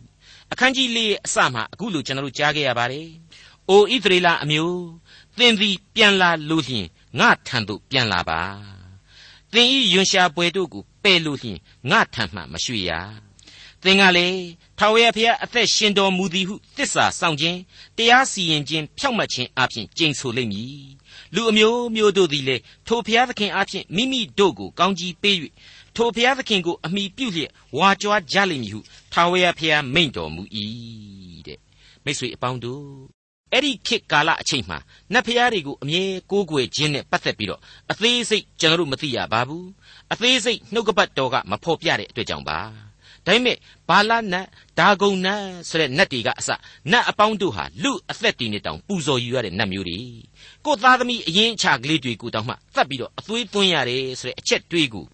[0.52, 3.08] အခန်းကြီးလေးအစမှာအခုလိုကျွန်တော်တို့ကြားခဲ့ရပါတယ်။
[3.70, 4.84] အိုဣသရေလအမျိုး
[5.38, 6.86] သင်သည်ပြန်လာလို့လျှင်
[7.18, 8.40] ငါထံသို့ပြန်လာပါ
[9.52, 11.58] သင်ဤယွန်ရှာပွဲတို့ကိုပယ်လို့လျှင်
[11.90, 12.92] ငါထံမှမရွှေ့ရ
[13.82, 14.28] သင်ကလေ
[14.78, 17.58] ထာဝရဘုရားအသက်ရှင်တော်မူသည်ဟုသစ္စာဆောင်ခြင်း
[17.96, 20.88] တရားစီရင်ခြင်းဖြောက်မှတ်ခြင်းအပြင်ကျိန်ဆိုလိမ့်မည်
[21.34, 25.36] လူအမျိုးမျိုးတို့သည်လေထိုဘုရားသခင်အပြင်မိမိတို့ကိုကောင်းကြီးပေး၍
[25.96, 28.80] ထိုဘုရားသခင်ကိုအမိပြုလျက်ဝါကြွားကြလိမ့်မည်ဟု
[29.12, 30.42] ထာဝရဘုရားမိန့်တော်မူ၏
[31.46, 31.58] တဲ့
[32.04, 34.78] မိတ်ဆွေအပေါင်းတို့ အဲ့ဒီခေတ်ကာလအချိန်မှာ
[35.12, 37.60] နတ်ဖျားတွေကိုအမြဲကိုးကွယ်ခြင်းနဲ့ပတ်သက်ပြီးတော့
[37.92, 39.66] အသေးစိတ်ကျွန်တော်တို့မသိရပါဘူး
[40.12, 42.58] အသေးစိတ်နှုတ်ကပတ်တော်ကမဖော်ပြတဲ့အတွက်ကြောင့်ပါ
[43.26, 43.56] ဒါပေမဲ့
[43.88, 44.46] ဘာလနတ်
[44.78, 46.50] ဒါဂုံနတ်ဆိုတဲ့နတ်တွေကအစ
[46.90, 49.98] နတ်အပေါင်းတို့ဟာလူအသက်တည်နေတောင်ပူဇော်ယူရတဲ့နတ်မျိုးတွေ
[50.64, 55.04] ကိုသားသမီးအရင်ချကလေးတွေကိုတောင်မှသတ်ပြီးတော့အသွေးသွင်းရတယ်ဆိုတဲ့အချက်တွေးကို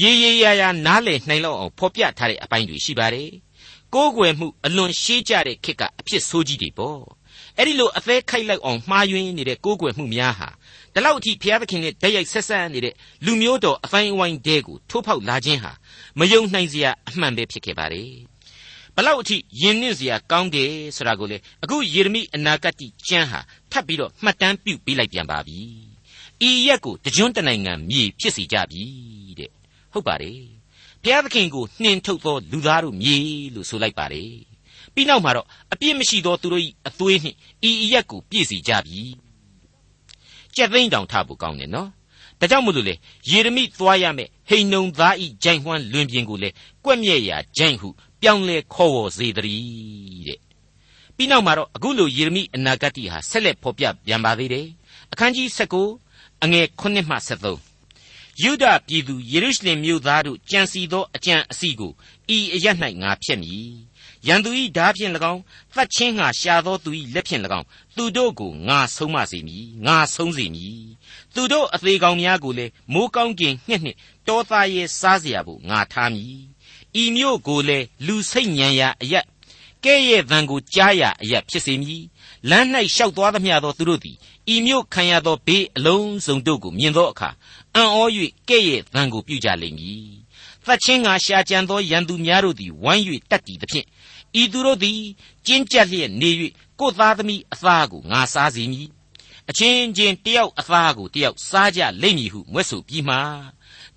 [0.00, 3.30] ရေရေရာရာနားလည်နိုင်လောက်အောင်ဖော်ပြထားတဲ့အပိုင်းတွေရှိပါတယ်
[3.94, 7.00] ကိုးကွယ်မှုအလွန်ရှေးကြတဲ့ခေတ်ကအဖြစ်ဆိုးကြီးတွေပေါ့
[7.58, 10.48] အဲ့ဒီလိုအသေးခိုက်လိုက်အောင်မှားယွင်းနေတဲ့ကိုးကွယ်မှုများဟာ
[10.94, 15.72] ဒီလောက်အထိဘုရားသခင်နဲ့တည့်ရိုက်ဆက်ဆံနေတဲ့လူမျိုးတော်အတိုင်းအဝိုင်းတဲကိုထိုးဖောက်လာခြင်းဟာ
[16.18, 18.10] မယုံနိုင်စရာအမှန်ပဲဖြစ်ခဲ့ပါတယ်
[18.96, 22.74] ဘလောက်အထိယဉ်နှင့်စရာကောင်းတယ်ဆိုတာကိုလေအခုယေရမိအနာဂတ်
[23.08, 23.40] ကျမ်းဟာ
[23.70, 25.58] ထပ်ပြီးတော့မှတ်တမ်းပြုပေးလိုက်ပြန်ပါပြီ
[26.48, 28.82] ဤရက်ကိုတကြွန်းတနိုင်ငံမြေဖြစ်စီကြပြီ
[29.38, 29.50] တဲ့
[29.92, 30.40] ဟုတ်ပါတယ်
[31.02, 33.16] ဘုရားသခင်ကိုနှင်ထုတ်သောလူသားတို့မြေ
[33.54, 34.53] လို့ဆိုလိုက်ပါတယ်
[34.94, 37.36] ပြီးနောက်မှာတော့အပြစ်မရှိသောသူတို့၏အသွေးနှင့်
[37.68, 39.00] ဤအရက်ကိုပြည့်စီကြပြီ
[40.56, 41.88] ကြက်သိန်းတောင်ထဖို့ကောင်းတယ်နော်
[42.40, 42.94] ဒါကြောင့်မို့လို့လေ
[43.30, 46.48] ယေရမိသွားရမယ်ဟိန်နုံသားဤဂျိုင်ဟွမ်းလွင်ပြင်ကိုလေ
[46.84, 47.88] ကွက်မြဲ့ရာဂျိုင်ဟု
[48.22, 50.40] ပြောင်းလဲခေါ်ဝေါ်စေတည်းတဲ့
[51.16, 54.66] ပြီးနောက်မှာတော့အခုလိုယေရမိအနာဂတ်ဟာဆက်လက်ဖော်ပြပြန်ပါသေးတယ်
[55.12, 55.48] အခန်းကြီး
[55.96, 61.92] 19အငယ်9မှ73ယုဒပြည်သူယေရုရှလင်မြို့သားတို့ကြံစီသောအကြံအစီကို
[62.36, 62.66] ဤအရ၌
[63.02, 63.68] ငါဖျက်မည်
[64.27, 65.41] ရန်သူ၏ဓာဖြင့်၎င်း
[65.73, 70.83] သတ်ချင်းငါရှာသောသူ၏လက်ဖြင့်၎င်းသူတို့ကိုငါဆုံးမစေမည်ငါဆုံးစေမည်
[71.33, 76.41] သူတို့အသေးကောင်များကိုလည်းမိုးကောင်းကင်ငှက်နှင့်တောသားရဲ့စားเสียဖို့ငါထားမည်
[77.01, 79.25] ဤမြို့ကိုလည်းလူစိတ်ညံရာအရက်
[79.85, 82.03] ကဲ့ရဲ့သံကိုကြားရာအရက်ဖြစ်စေမည်
[82.49, 84.17] လမ်း၌ရှောက်သွားသမျှသောသူတို့သည်
[84.53, 87.29] ဤမြို့ခံရသောဘေးအလုံးစုံတို့ကိုမြင်သောအခါ
[87.75, 87.99] အံ့ဩ၍
[88.49, 90.09] ကဲ့ရဲ့သံကိုပြုကြလိမ့်မည်
[90.65, 93.85] သတ်ချင်းငါရှာကြံသောရန်သူများတို့သည်ဝိုင်း၍တက်တည်သဖြင့်
[94.40, 95.00] ဤသူတို့သည်
[95.46, 96.30] ကျင်းကြက်လျက်နေ၍
[96.80, 98.88] ကိုယ်သားသမီးအသားကိုငါစားစီမည်
[99.50, 103.16] အချင်းချင်းတယောက်အသားကိုတယောက်စားကြလိမ့်မည်ဟုမွဲ့ဆိုပြီးမှ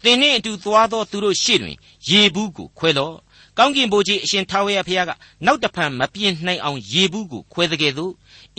[0.03, 1.77] သင်နှင့်အတူသွားသောသူတို့ရှေ့တွင်
[2.09, 3.15] ရေဘူးကိုခွဲလော့
[3.57, 5.11] ကောင်းကင်ဘိုးကြီးအရှင်ထာဝရဘုရားက
[5.45, 8.13] နောက်တဖန်မပြင်းနိုင်အောင်ရေဘူးကိုခွဲတဲ့ကဲ့သို့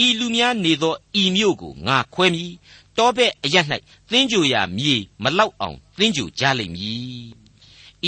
[0.04, 2.52] ဤလူများနေသောဤမြို့ကိုငါခွဲမည်
[2.96, 3.56] တောဘက်အရ၌
[4.10, 7.26] သင်ကြူရာမြေမလောက်အောင်သင်ကြူကြလိမ့်မည်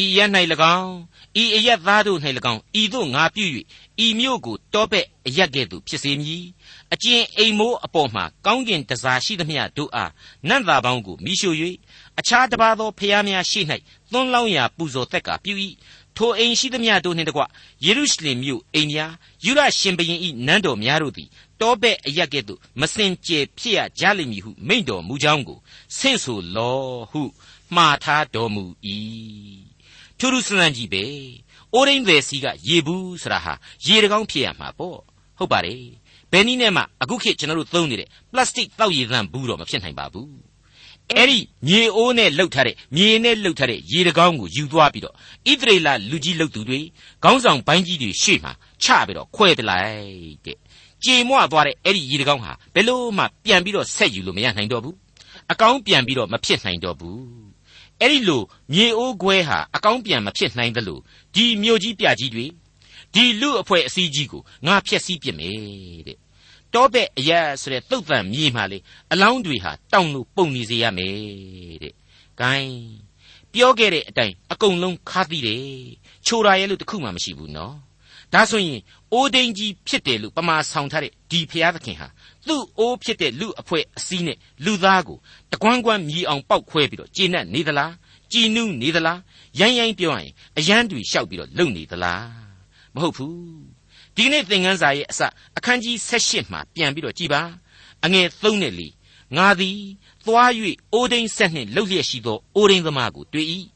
[0.00, 0.18] ဤရ၌၎
[0.78, 0.94] င်း
[1.38, 2.18] ဤအရက်သားတို့၌၎
[2.52, 3.44] င်းဤသို့ငါပြု၍
[4.04, 6.44] ဤမြို့ကိုတောဘက်အရက်ကဲ့သို့ဖြစ်စေမည်
[6.92, 10.10] အကျဉ်အိမ်မိုးအပေါ်မှာကောင်းကင်တစားရှိသမျှတို့အား
[10.48, 11.50] နတ်သားပေါင်းကိုမိရှု၍
[12.18, 13.60] အခြားတစ်ပါးသောဖျားများရှိ၌
[14.12, 15.54] သွန်းလောင်းရာပူဇော်သက်ကာပြု၏
[16.16, 17.42] ထိုအိမ်ရှိသမျှတို့နှင့်တကွ
[17.84, 19.12] ယေရုရှလင်မြို့အိမ်များ
[19.44, 21.28] ယူရရှင်ဘရင်၏နန်းတော်များတို့သည်
[21.60, 25.58] တောဘက်အရက်ကဲ့သို့မစင်ကြယ်ဖြစ်ရကြလိမ့်မည်ဟုမိန့်တော်မူကြောင်းကို
[25.96, 27.22] ဆင့်ဆိုလောဟု
[27.74, 28.64] မှားထားတော်မူ၏
[30.20, 31.04] ထူးထူးဆန်းဆန်းကြီးပဲ
[31.74, 33.52] အိုးရင်းသည်စီကရေဘူးဆိုတာဟာ
[33.86, 34.98] ရေတကောင်းဖြစ်ရမှာပေါ့
[35.38, 35.84] ဟုတ်ပါတယ်
[36.32, 40.32] ဘယ်နည်းနဲ့မှအခုခေတ်ကျွန်တော်တို့သုံးနေတဲ့ပလတ်စတစ်တောက်ရည်သန့်ဘူးတော့မဖြစ်နိုင်ပါဘူး
[41.16, 46.80] အဲ့ဒီမြေအိုးနဲ့လှုပ်ထားတဲ့မြေနဲ့လှုပ်ထားတဲ့ရေတကောင်းကိုယူသွားပြီးတော့ဣသရေလလူကြီးလှုပ်သူတွေ
[47.22, 48.52] ခေါင်းဆောင်ပိုင်းကြီးတွေရှေ့မှာ
[48.82, 50.58] ချပြီးတော့ခွဲပလိုက်တဲ့
[51.04, 54.96] ကြေမွသွားတဲ့အဲ့ဒီရေတကောင်းဟာဘယ်လို့မှပြန်ပြီးတော့ဆက်ယူလို့မရနိုင်တော့ဘူး
[55.52, 57.49] အကောင်းပြန်ပြီးတော့မဖြစ်နိုင်တော့ဘူး
[58.00, 60.98] အဲ့ဒီလိုမြေအိုးခွဲဟာအကောင်းပြန်မဖြစ်နိုင်သလို
[61.34, 62.46] ဒီမြို့ကြီးပြကြီးတွေ
[63.14, 66.18] ဒီလူအဖွဲ့အစည်းကြီးကိုငါဖျက်ဆီးပစ်မယ်တဲ့
[66.74, 68.78] တောပဲ့အရာဆိုတဲ့သုတ်တန်မြေမှာလေ
[69.12, 71.94] အလောင်းတွေဟာတောင်လို့ပုံနေစေရမယ်တဲ့
[72.40, 72.74] ဂိုင်း
[73.52, 75.64] ပြောခဲ့တဲ့အတိုင်းအကုန်လုံးခါသီးတယ်
[76.26, 77.74] ချိုရာရဲလို့တခုမှမရှိဘူးနော်
[78.34, 78.80] ဒါဆိုရင်
[79.12, 82.08] အိုးဒိန်ကြီးဖြစ်တယ်လို့ပမာဆောင်ထားတဲ့ဒီဖျားသခင်ဟာ
[82.50, 85.18] သူ့အိုးဖြစ်တဲ့လူအဖွဲ့အစည်းနဲ့လူသားကို
[85.52, 87.92] တကွမ်းကွမ်းမြည်အောင်ပောက်ခွဲပြီးတော့ကျေနပ်နေသလား
[88.32, 89.20] ကြည်နူးနေသလား
[89.60, 92.26] ရိုင်းရိုင်းပြောရရင်အယမ်းတွေလျှောက်ပြီးတော့လုံနေသလား
[92.94, 93.34] မဟုတ်ဘူး
[94.16, 95.20] ဒီနေ့သင်ခန်းစာရဲ့အစ
[95.58, 97.42] အခန်းကြီး78မှာပြန်ပြီးတော့ကြည်ပါ
[98.04, 98.88] အငယ်3နဲ့လေ
[99.36, 99.78] ငါသည်
[100.26, 100.50] သွား၍
[100.92, 103.46] အိုးဒိန်ဆက်နှင့်လှုပ်လျက်ရှိသောအိုးဒိန်သမားကိုတွေ့၏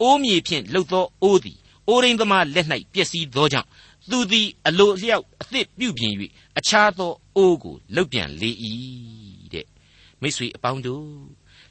[0.00, 3.68] အိုးမြေဖြင့်လှုပ်သောအိုးသည်အိုးဒိန်သမားလက်၌ပျက်စီးသောကြောင့်
[4.10, 6.12] သူသည်အလိုအလျောက်အသစ်ပြုပြင်၍
[6.58, 8.50] အခြားသော အိုးကိုလှုပ်ပြန်လေ၏
[9.52, 9.66] တဲ့
[10.20, 11.08] မိတ်ဆွေအပေါင်းတို့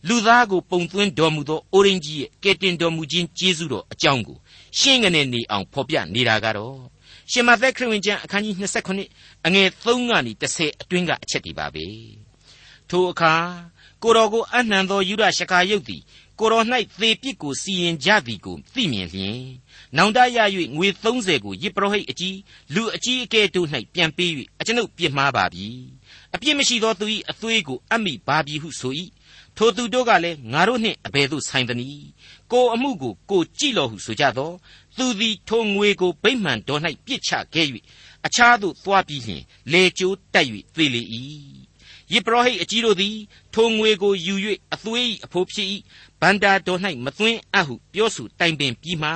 [0.07, 4.37] လူသားကိုပုံသွင်းတော်မူသောအိုရင်းကြီးရဲ့ကယ်တင်တော်မူခြင်းကျေးဇူးတော်အကြောင်းကို
[4.79, 6.77] ရှင်းကနေနေအောင်ဖော်ပြနေတာကတော့
[7.31, 8.55] ရှင်မသက်ခရစ်ဝင်ကျမ်းအခန်းကြီး
[9.01, 11.85] 29အငယ်3ကနေ10အတွင်းကအချက်တွေပါပဲ
[12.89, 13.33] ထိုအခါ
[14.03, 16.01] ကိုတော်ကိုအနှံသောယူရရှကာယုတ်သည်
[16.39, 16.65] ကိုတော်၌
[16.99, 19.39] သေပြစ်ကိုစီရင်ကြသည်ကိုသိမြင်လျင်
[19.95, 20.39] နောင်တရ၍
[20.75, 22.37] ငွေ30ကိုယစ်ပရောဟိတ်အကြီး
[22.73, 25.67] လူအကြီးအကဲတို့၌ပြန်ပေး၍အကျွန်ုပ်ပြစ်မှားပါပြီ
[26.35, 28.93] အပြစ်မရှိသောသူ၏အသွေးကိုအမိပါပြီဟုဆို၏
[29.57, 32.07] ထိုသူတို့ကလည်းငါတို့နှင့်အဘယ်သို့ဆိုင်သနည်း
[32.51, 34.51] ကိုအမှုကိုကိုကြည့်တော်ဟုဆိုကြသော
[34.97, 37.67] သူသည်ထိုငွေကိုဗိမ္မာန်တော်၌ပြစ်ချခဲ့၍
[38.25, 41.03] အခြားသို့သွားပြီးလျှင်လေကျိုးတက်၍သေလေ၏
[42.11, 43.15] ယေဘရဟိတ်အကြီးတို့သည်
[43.53, 44.35] ထိုငွေကိုယူ၍
[44.73, 45.67] အသွေးအဖိုးဖြစ်၏
[46.21, 49.11] ဗန္တာတော်၌မသွင်းအပ်ဟုပြောဆိုတိုင်ပင်ပြီးမှ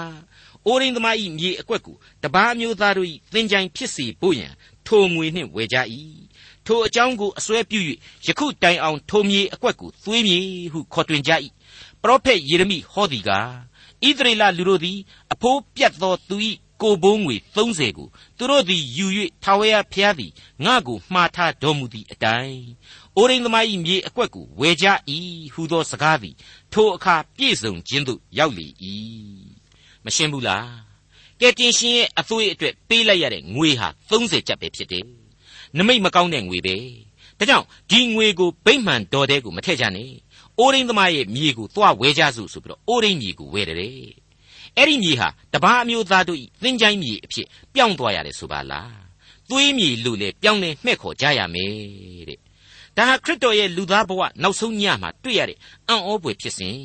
[0.67, 4.53] အိုရင်းသမားဤမြေအကွက်ကိုတပားမျိုးသားတို့ဤသင်္ချိုင်းဖြစ်စေဖို့ရန်
[4.87, 5.77] ထိုငွေနှင့်ဝယ်ကြ၏
[6.65, 7.79] ထိုအကြောင်းကိုအစွဲပြု၍
[8.25, 10.39] ယခုတိုင်အောင်ထိုမြေအကွက်ကိုသွေးမြေ
[10.73, 11.31] ဟုခေါ်တွင်ကြ၏
[12.01, 13.49] ပရောဖက်ယေရမိဟောသည်ကား
[14.07, 14.99] ဣသရေလလူတို့သည်
[15.33, 16.37] အဖိုးပြတ်သောသူ၏
[16.81, 19.05] ကိုဘိုးငွေ30ကိုသူတို့သည်ယူ၍
[19.43, 20.31] ထာဝရဘုရားသည်
[20.65, 22.63] ငါ့ကိုမှားထားတော်မူသည့်အတိုင်း
[23.15, 24.87] အိုရင်းသမား၏မြေအကွက်ကိုဝယ်ကြ၏
[25.53, 26.35] ဟူသောစကားသည်
[26.73, 28.67] ထိုအခါပြည့်စုံခြင်းသို့ရောက်လေ၏
[30.05, 30.69] မရှင်းဘူးလား
[31.41, 35.05] ကဲတင်ရှင်ရဲ့အသွေးအတွက်ပေးလိုက်ရတဲ့ငွေဟာ30ကျပ်ပဲဖြစ်တယ်
[35.77, 36.77] နမိတ်မကောင်းတဲ့ငွေပဲ
[37.39, 40.11] ဒါကြောင့်ဒီငွေကိုဗိမ့်မှန်တော်တဲ့ကိုမထည့်ကြနဲ့
[40.59, 43.77] အိုရင်းသမားရဲ့မြေကိုသွားဝယ်ကြစို့ဆိုပြီးတော့အိုရင်းမြေကိုဝယ်တယ်
[44.77, 49.01] အဲ့ဒီမြေဟာတပားအမျိုးသားတို့ဤသင်္ချိုင်းမြေအဖြစ်ပြောင်းသွားရတယ်ဆိုပါလား
[49.49, 51.75] သွေးမြေလို့လေပြောင်းလဲမှဲ့ခေါ်ကြရမယ်
[52.29, 52.39] တဲ့
[52.97, 56.77] ဒါဟာခရစ်တော်ရဲ့လူသားဘဝနောက်ဆုံးညမှာတွေ့ရတဲ့အံ့ဩဖွယ်ဖြစ်စဉ်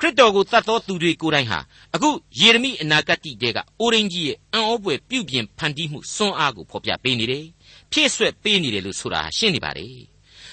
[0.00, 1.58] ခရစ်တော်ကိုတတ်သောသူတွေကိုယ်တိုင်ဟာ
[1.94, 2.10] အခု
[2.40, 7.46] ယေရမိအနာဂတ်တိတဲကအိုရင်းကြီးရဲ့အံ့ဩဖွယ်ပြုပြင်ဖန်တီးမှုစွမ်းအားကိုဖော်ပြပေးနေတယ်
[7.92, 9.96] ဖြည့်ဆွက်ပေးနေတယ်လို့ဆိုတာရှင်းနေပါတယ်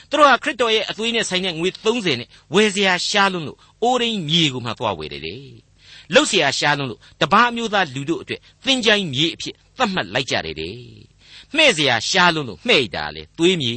[0.09, 5.23] သူတို့ဟာခရစ်တော်ရဲ့အသွေးနဲ့ဆိုင်တဲ့ငွေ30နဲ့ဝယ်စရာရှားလွန်းလို့အိုရင်းမြေကိုမှသွားဝယ်တယ်
[6.13, 10.75] လှုပ်เสียရှားလုံးလို့တပားမျိုးသားလူတို့အတွက်သင်ချိုင်းမြေအဖြစ်သတ်မှတ်လိုက်ကြတယ်တဲ့
[11.55, 13.73] မှဲ့เสียရှားလုံးလို့မှဲ့တာလေသွေးမြေ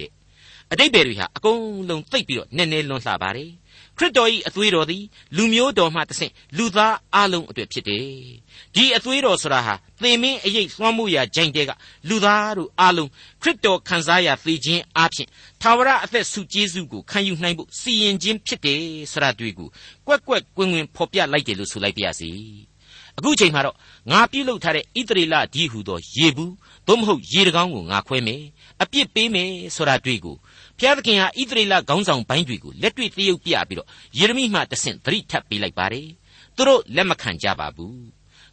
[0.00, 0.10] တဲ့
[0.72, 3.50] အတိတ်ဘယ်တွေဟာအကုန်လုံးသိပ်ပြီးတော့နည်းနည်းလွန်လှပါတယ်
[3.97, 5.03] ခရစ်တော်၏အသွေးတော်သည်
[5.35, 8.05] လူမျိုးတော်မှတဆင့်လူသားအလုံးအတွက်ဖြစ်တယ်။
[8.75, 11.71] ဒီအသွေးတော်ဆိုတာဟာသေမင်းအရေးသွမ်းမှုရာဂျိုင်တဲက
[12.09, 13.09] လူသားတို့အလုံး
[13.41, 15.27] ခရစ်တော်ခံစားရသေခြင်းအပြင်
[15.61, 18.81] သာဝရအသက်ဆုကျေးဇူးကိုခံယူနိုင်ဖို့စီရင်ခြင်းဖြစ်တယ်
[19.11, 19.67] ဆိုတာတွေ့ကို
[20.07, 22.31] ကွက်ကွက်ကွင်းကွင်းဖော်ပြလိုက်တယ်လို့ဆိုလိုက်ပါရစေ။
[23.17, 23.75] အခုချိန်မှာတော့
[24.11, 26.53] ငါပြုတ်လုထားတဲ့ဣသရေလဒီဟုသောရေဘူး
[26.87, 28.41] သို့မဟုတ်ရေတကောင်းကိုငါခွဲမယ်
[28.81, 30.35] အပြစ်ပေးမယ်ဆိုတာတွေ့ကို
[30.79, 36.07] ဖျားသခင်ဟာဣသရေလခေါင်းဆောင်ပိုင်းတွေကိုလက်တွေ့တရုပ်ပြပြီးတော့ယေရမိမှတဆင့်သတိထပ်ပေးလိုက်ပါတယ်
[36.55, 37.99] သူတို့လက်မခံကြပါဘူး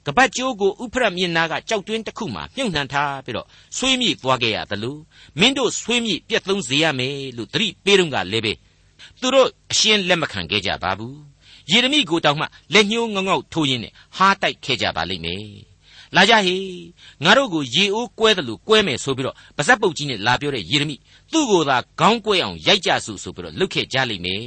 [0.07, 4.97] ကပတ်ကျိုးကိုဥဖရတ်မြင်နာကကြောက်တွင်းတစ်ခုမှမြုပ်နှံထားပြီးတော့ဆွေးမြေ့သွားခဲ့ရသလို
[5.41, 8.53] မင်းတို့ဆွေးမြေ့ပြက်သုံးစေရမယ်လို့သတိပေးတော့ကလည်းပဲ
[9.21, 11.19] သူတို့အရှင်းလက်မခံခဲ့ကြပါဘူး
[11.71, 15.72] ယေရမိကိုတောင်မှလက်ညှိုးငေါငေါထိုးရင်းနဲ့ဟားတိုက်ခဲ့ကြပါလိမ့်မယ်
[16.17, 16.57] လာကြဟေ
[17.25, 20.97] ငါတို့ကိုရေအိုးကွဲတယ်လို့ကွဲမယ်ဆိုပြီးတော့ပါဇက်ပုတ်ကြီးနဲ့လာပြောတဲ့ယေရမိ
[21.33, 24.45] သူ့ကိုယ်သာခေါင်းကွဲအောင်ရိုက်ကြစုဆိုပြီးတော့လှုပ်ခဲ့ကြလိမ့်မယ်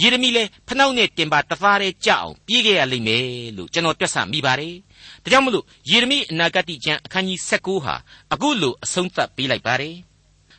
[0.00, 3.24] ယေရမိလည်းဖနှောက်နဲ့တင်ပါတသားတည်းကြအောင်ပြေးခဲ့ရလိမ့်မယ်
[3.56, 4.74] လို့ကျွန်တော်တွက်ဆမိပါတယ်
[5.22, 7.94] ဒါကြောင့်မလို့ယေရမိအနာဂတ်ကျမ်းအခန်းကြီး16ဟာ
[8.32, 9.96] အခုလိုအဆုံးသတ်ပေးလိုက်ပါတယ်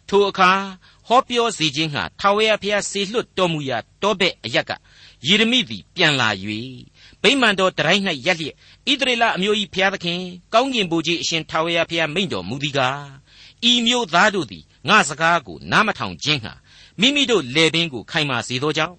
[0.10, 0.52] ထိုအခါ
[1.08, 4.72] ဟောပြောစီခြင်းဟာထာဝရဘုရားစေလွှတ်တော်မူရာတောဘက်အရက်က
[5.28, 6.30] ယေရမိသည်ပြန်လာ၍
[7.24, 8.56] ဗိမာန်တော်တရိုင်း၌ရက်လျက်
[8.90, 10.20] ဣသရေလအမျိုး၏ဘုရားသခင်
[10.54, 13.06] ကောင်းကင်ဘုရားအရှင်ထာဝရဘုရားမိန့်တော်မူသည်ကား
[13.70, 16.54] ဤမျိုးသားတို့သည်ငါစကားကိုနားမထောင်ခြင်းဟာ
[17.00, 18.96] မိမိတို့လေပင်ကိုခိုင်မာစေသောကြောင့်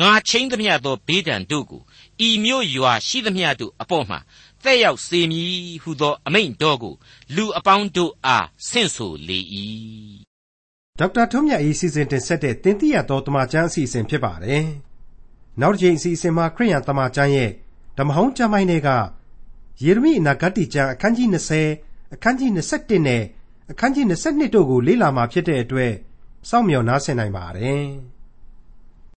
[0.00, 1.82] ငါချင်းသမျှသောဘေးဒဏ်တို့ကို
[2.26, 4.18] ဤမျိုးရွာရှိသမျှတို့အပေါ်မှာ
[4.64, 6.94] တဲ့ရောက်စေမည်ဟုသောအမိန့်တော်ကို
[7.36, 9.38] လူအပေါင်းတို့အားဆင့်ဆိုလေ၏
[10.98, 14.66] ဒေါက်တာထွန်းမြတ်၏စီစဉ်တင်ဆက်တဲ့တင်ပြတော်တမချန်းအစီအစဉ်ဖြစ်ပါတယ်
[15.60, 17.50] နောက်တစ်ချိန်အစီအစဉ်မှာခရိယန်တမန်ကျမ်းရဲ့
[17.98, 18.88] ဓမ္မဟောင်းကျမ်းပိုင်းတွေက
[19.84, 21.28] ယေရမိအနာဂတ်ကျမ်းအခန်းကြီး
[21.72, 23.22] 20အခန်းကြီး21နဲ့
[23.70, 25.92] အခန်းကြီး22တို့ကိုလေ့လာမှာဖြစ်တဲ့အတွက်
[26.48, 27.86] စောင့်မျှော်နားဆင်နိုင်ပါတယ်။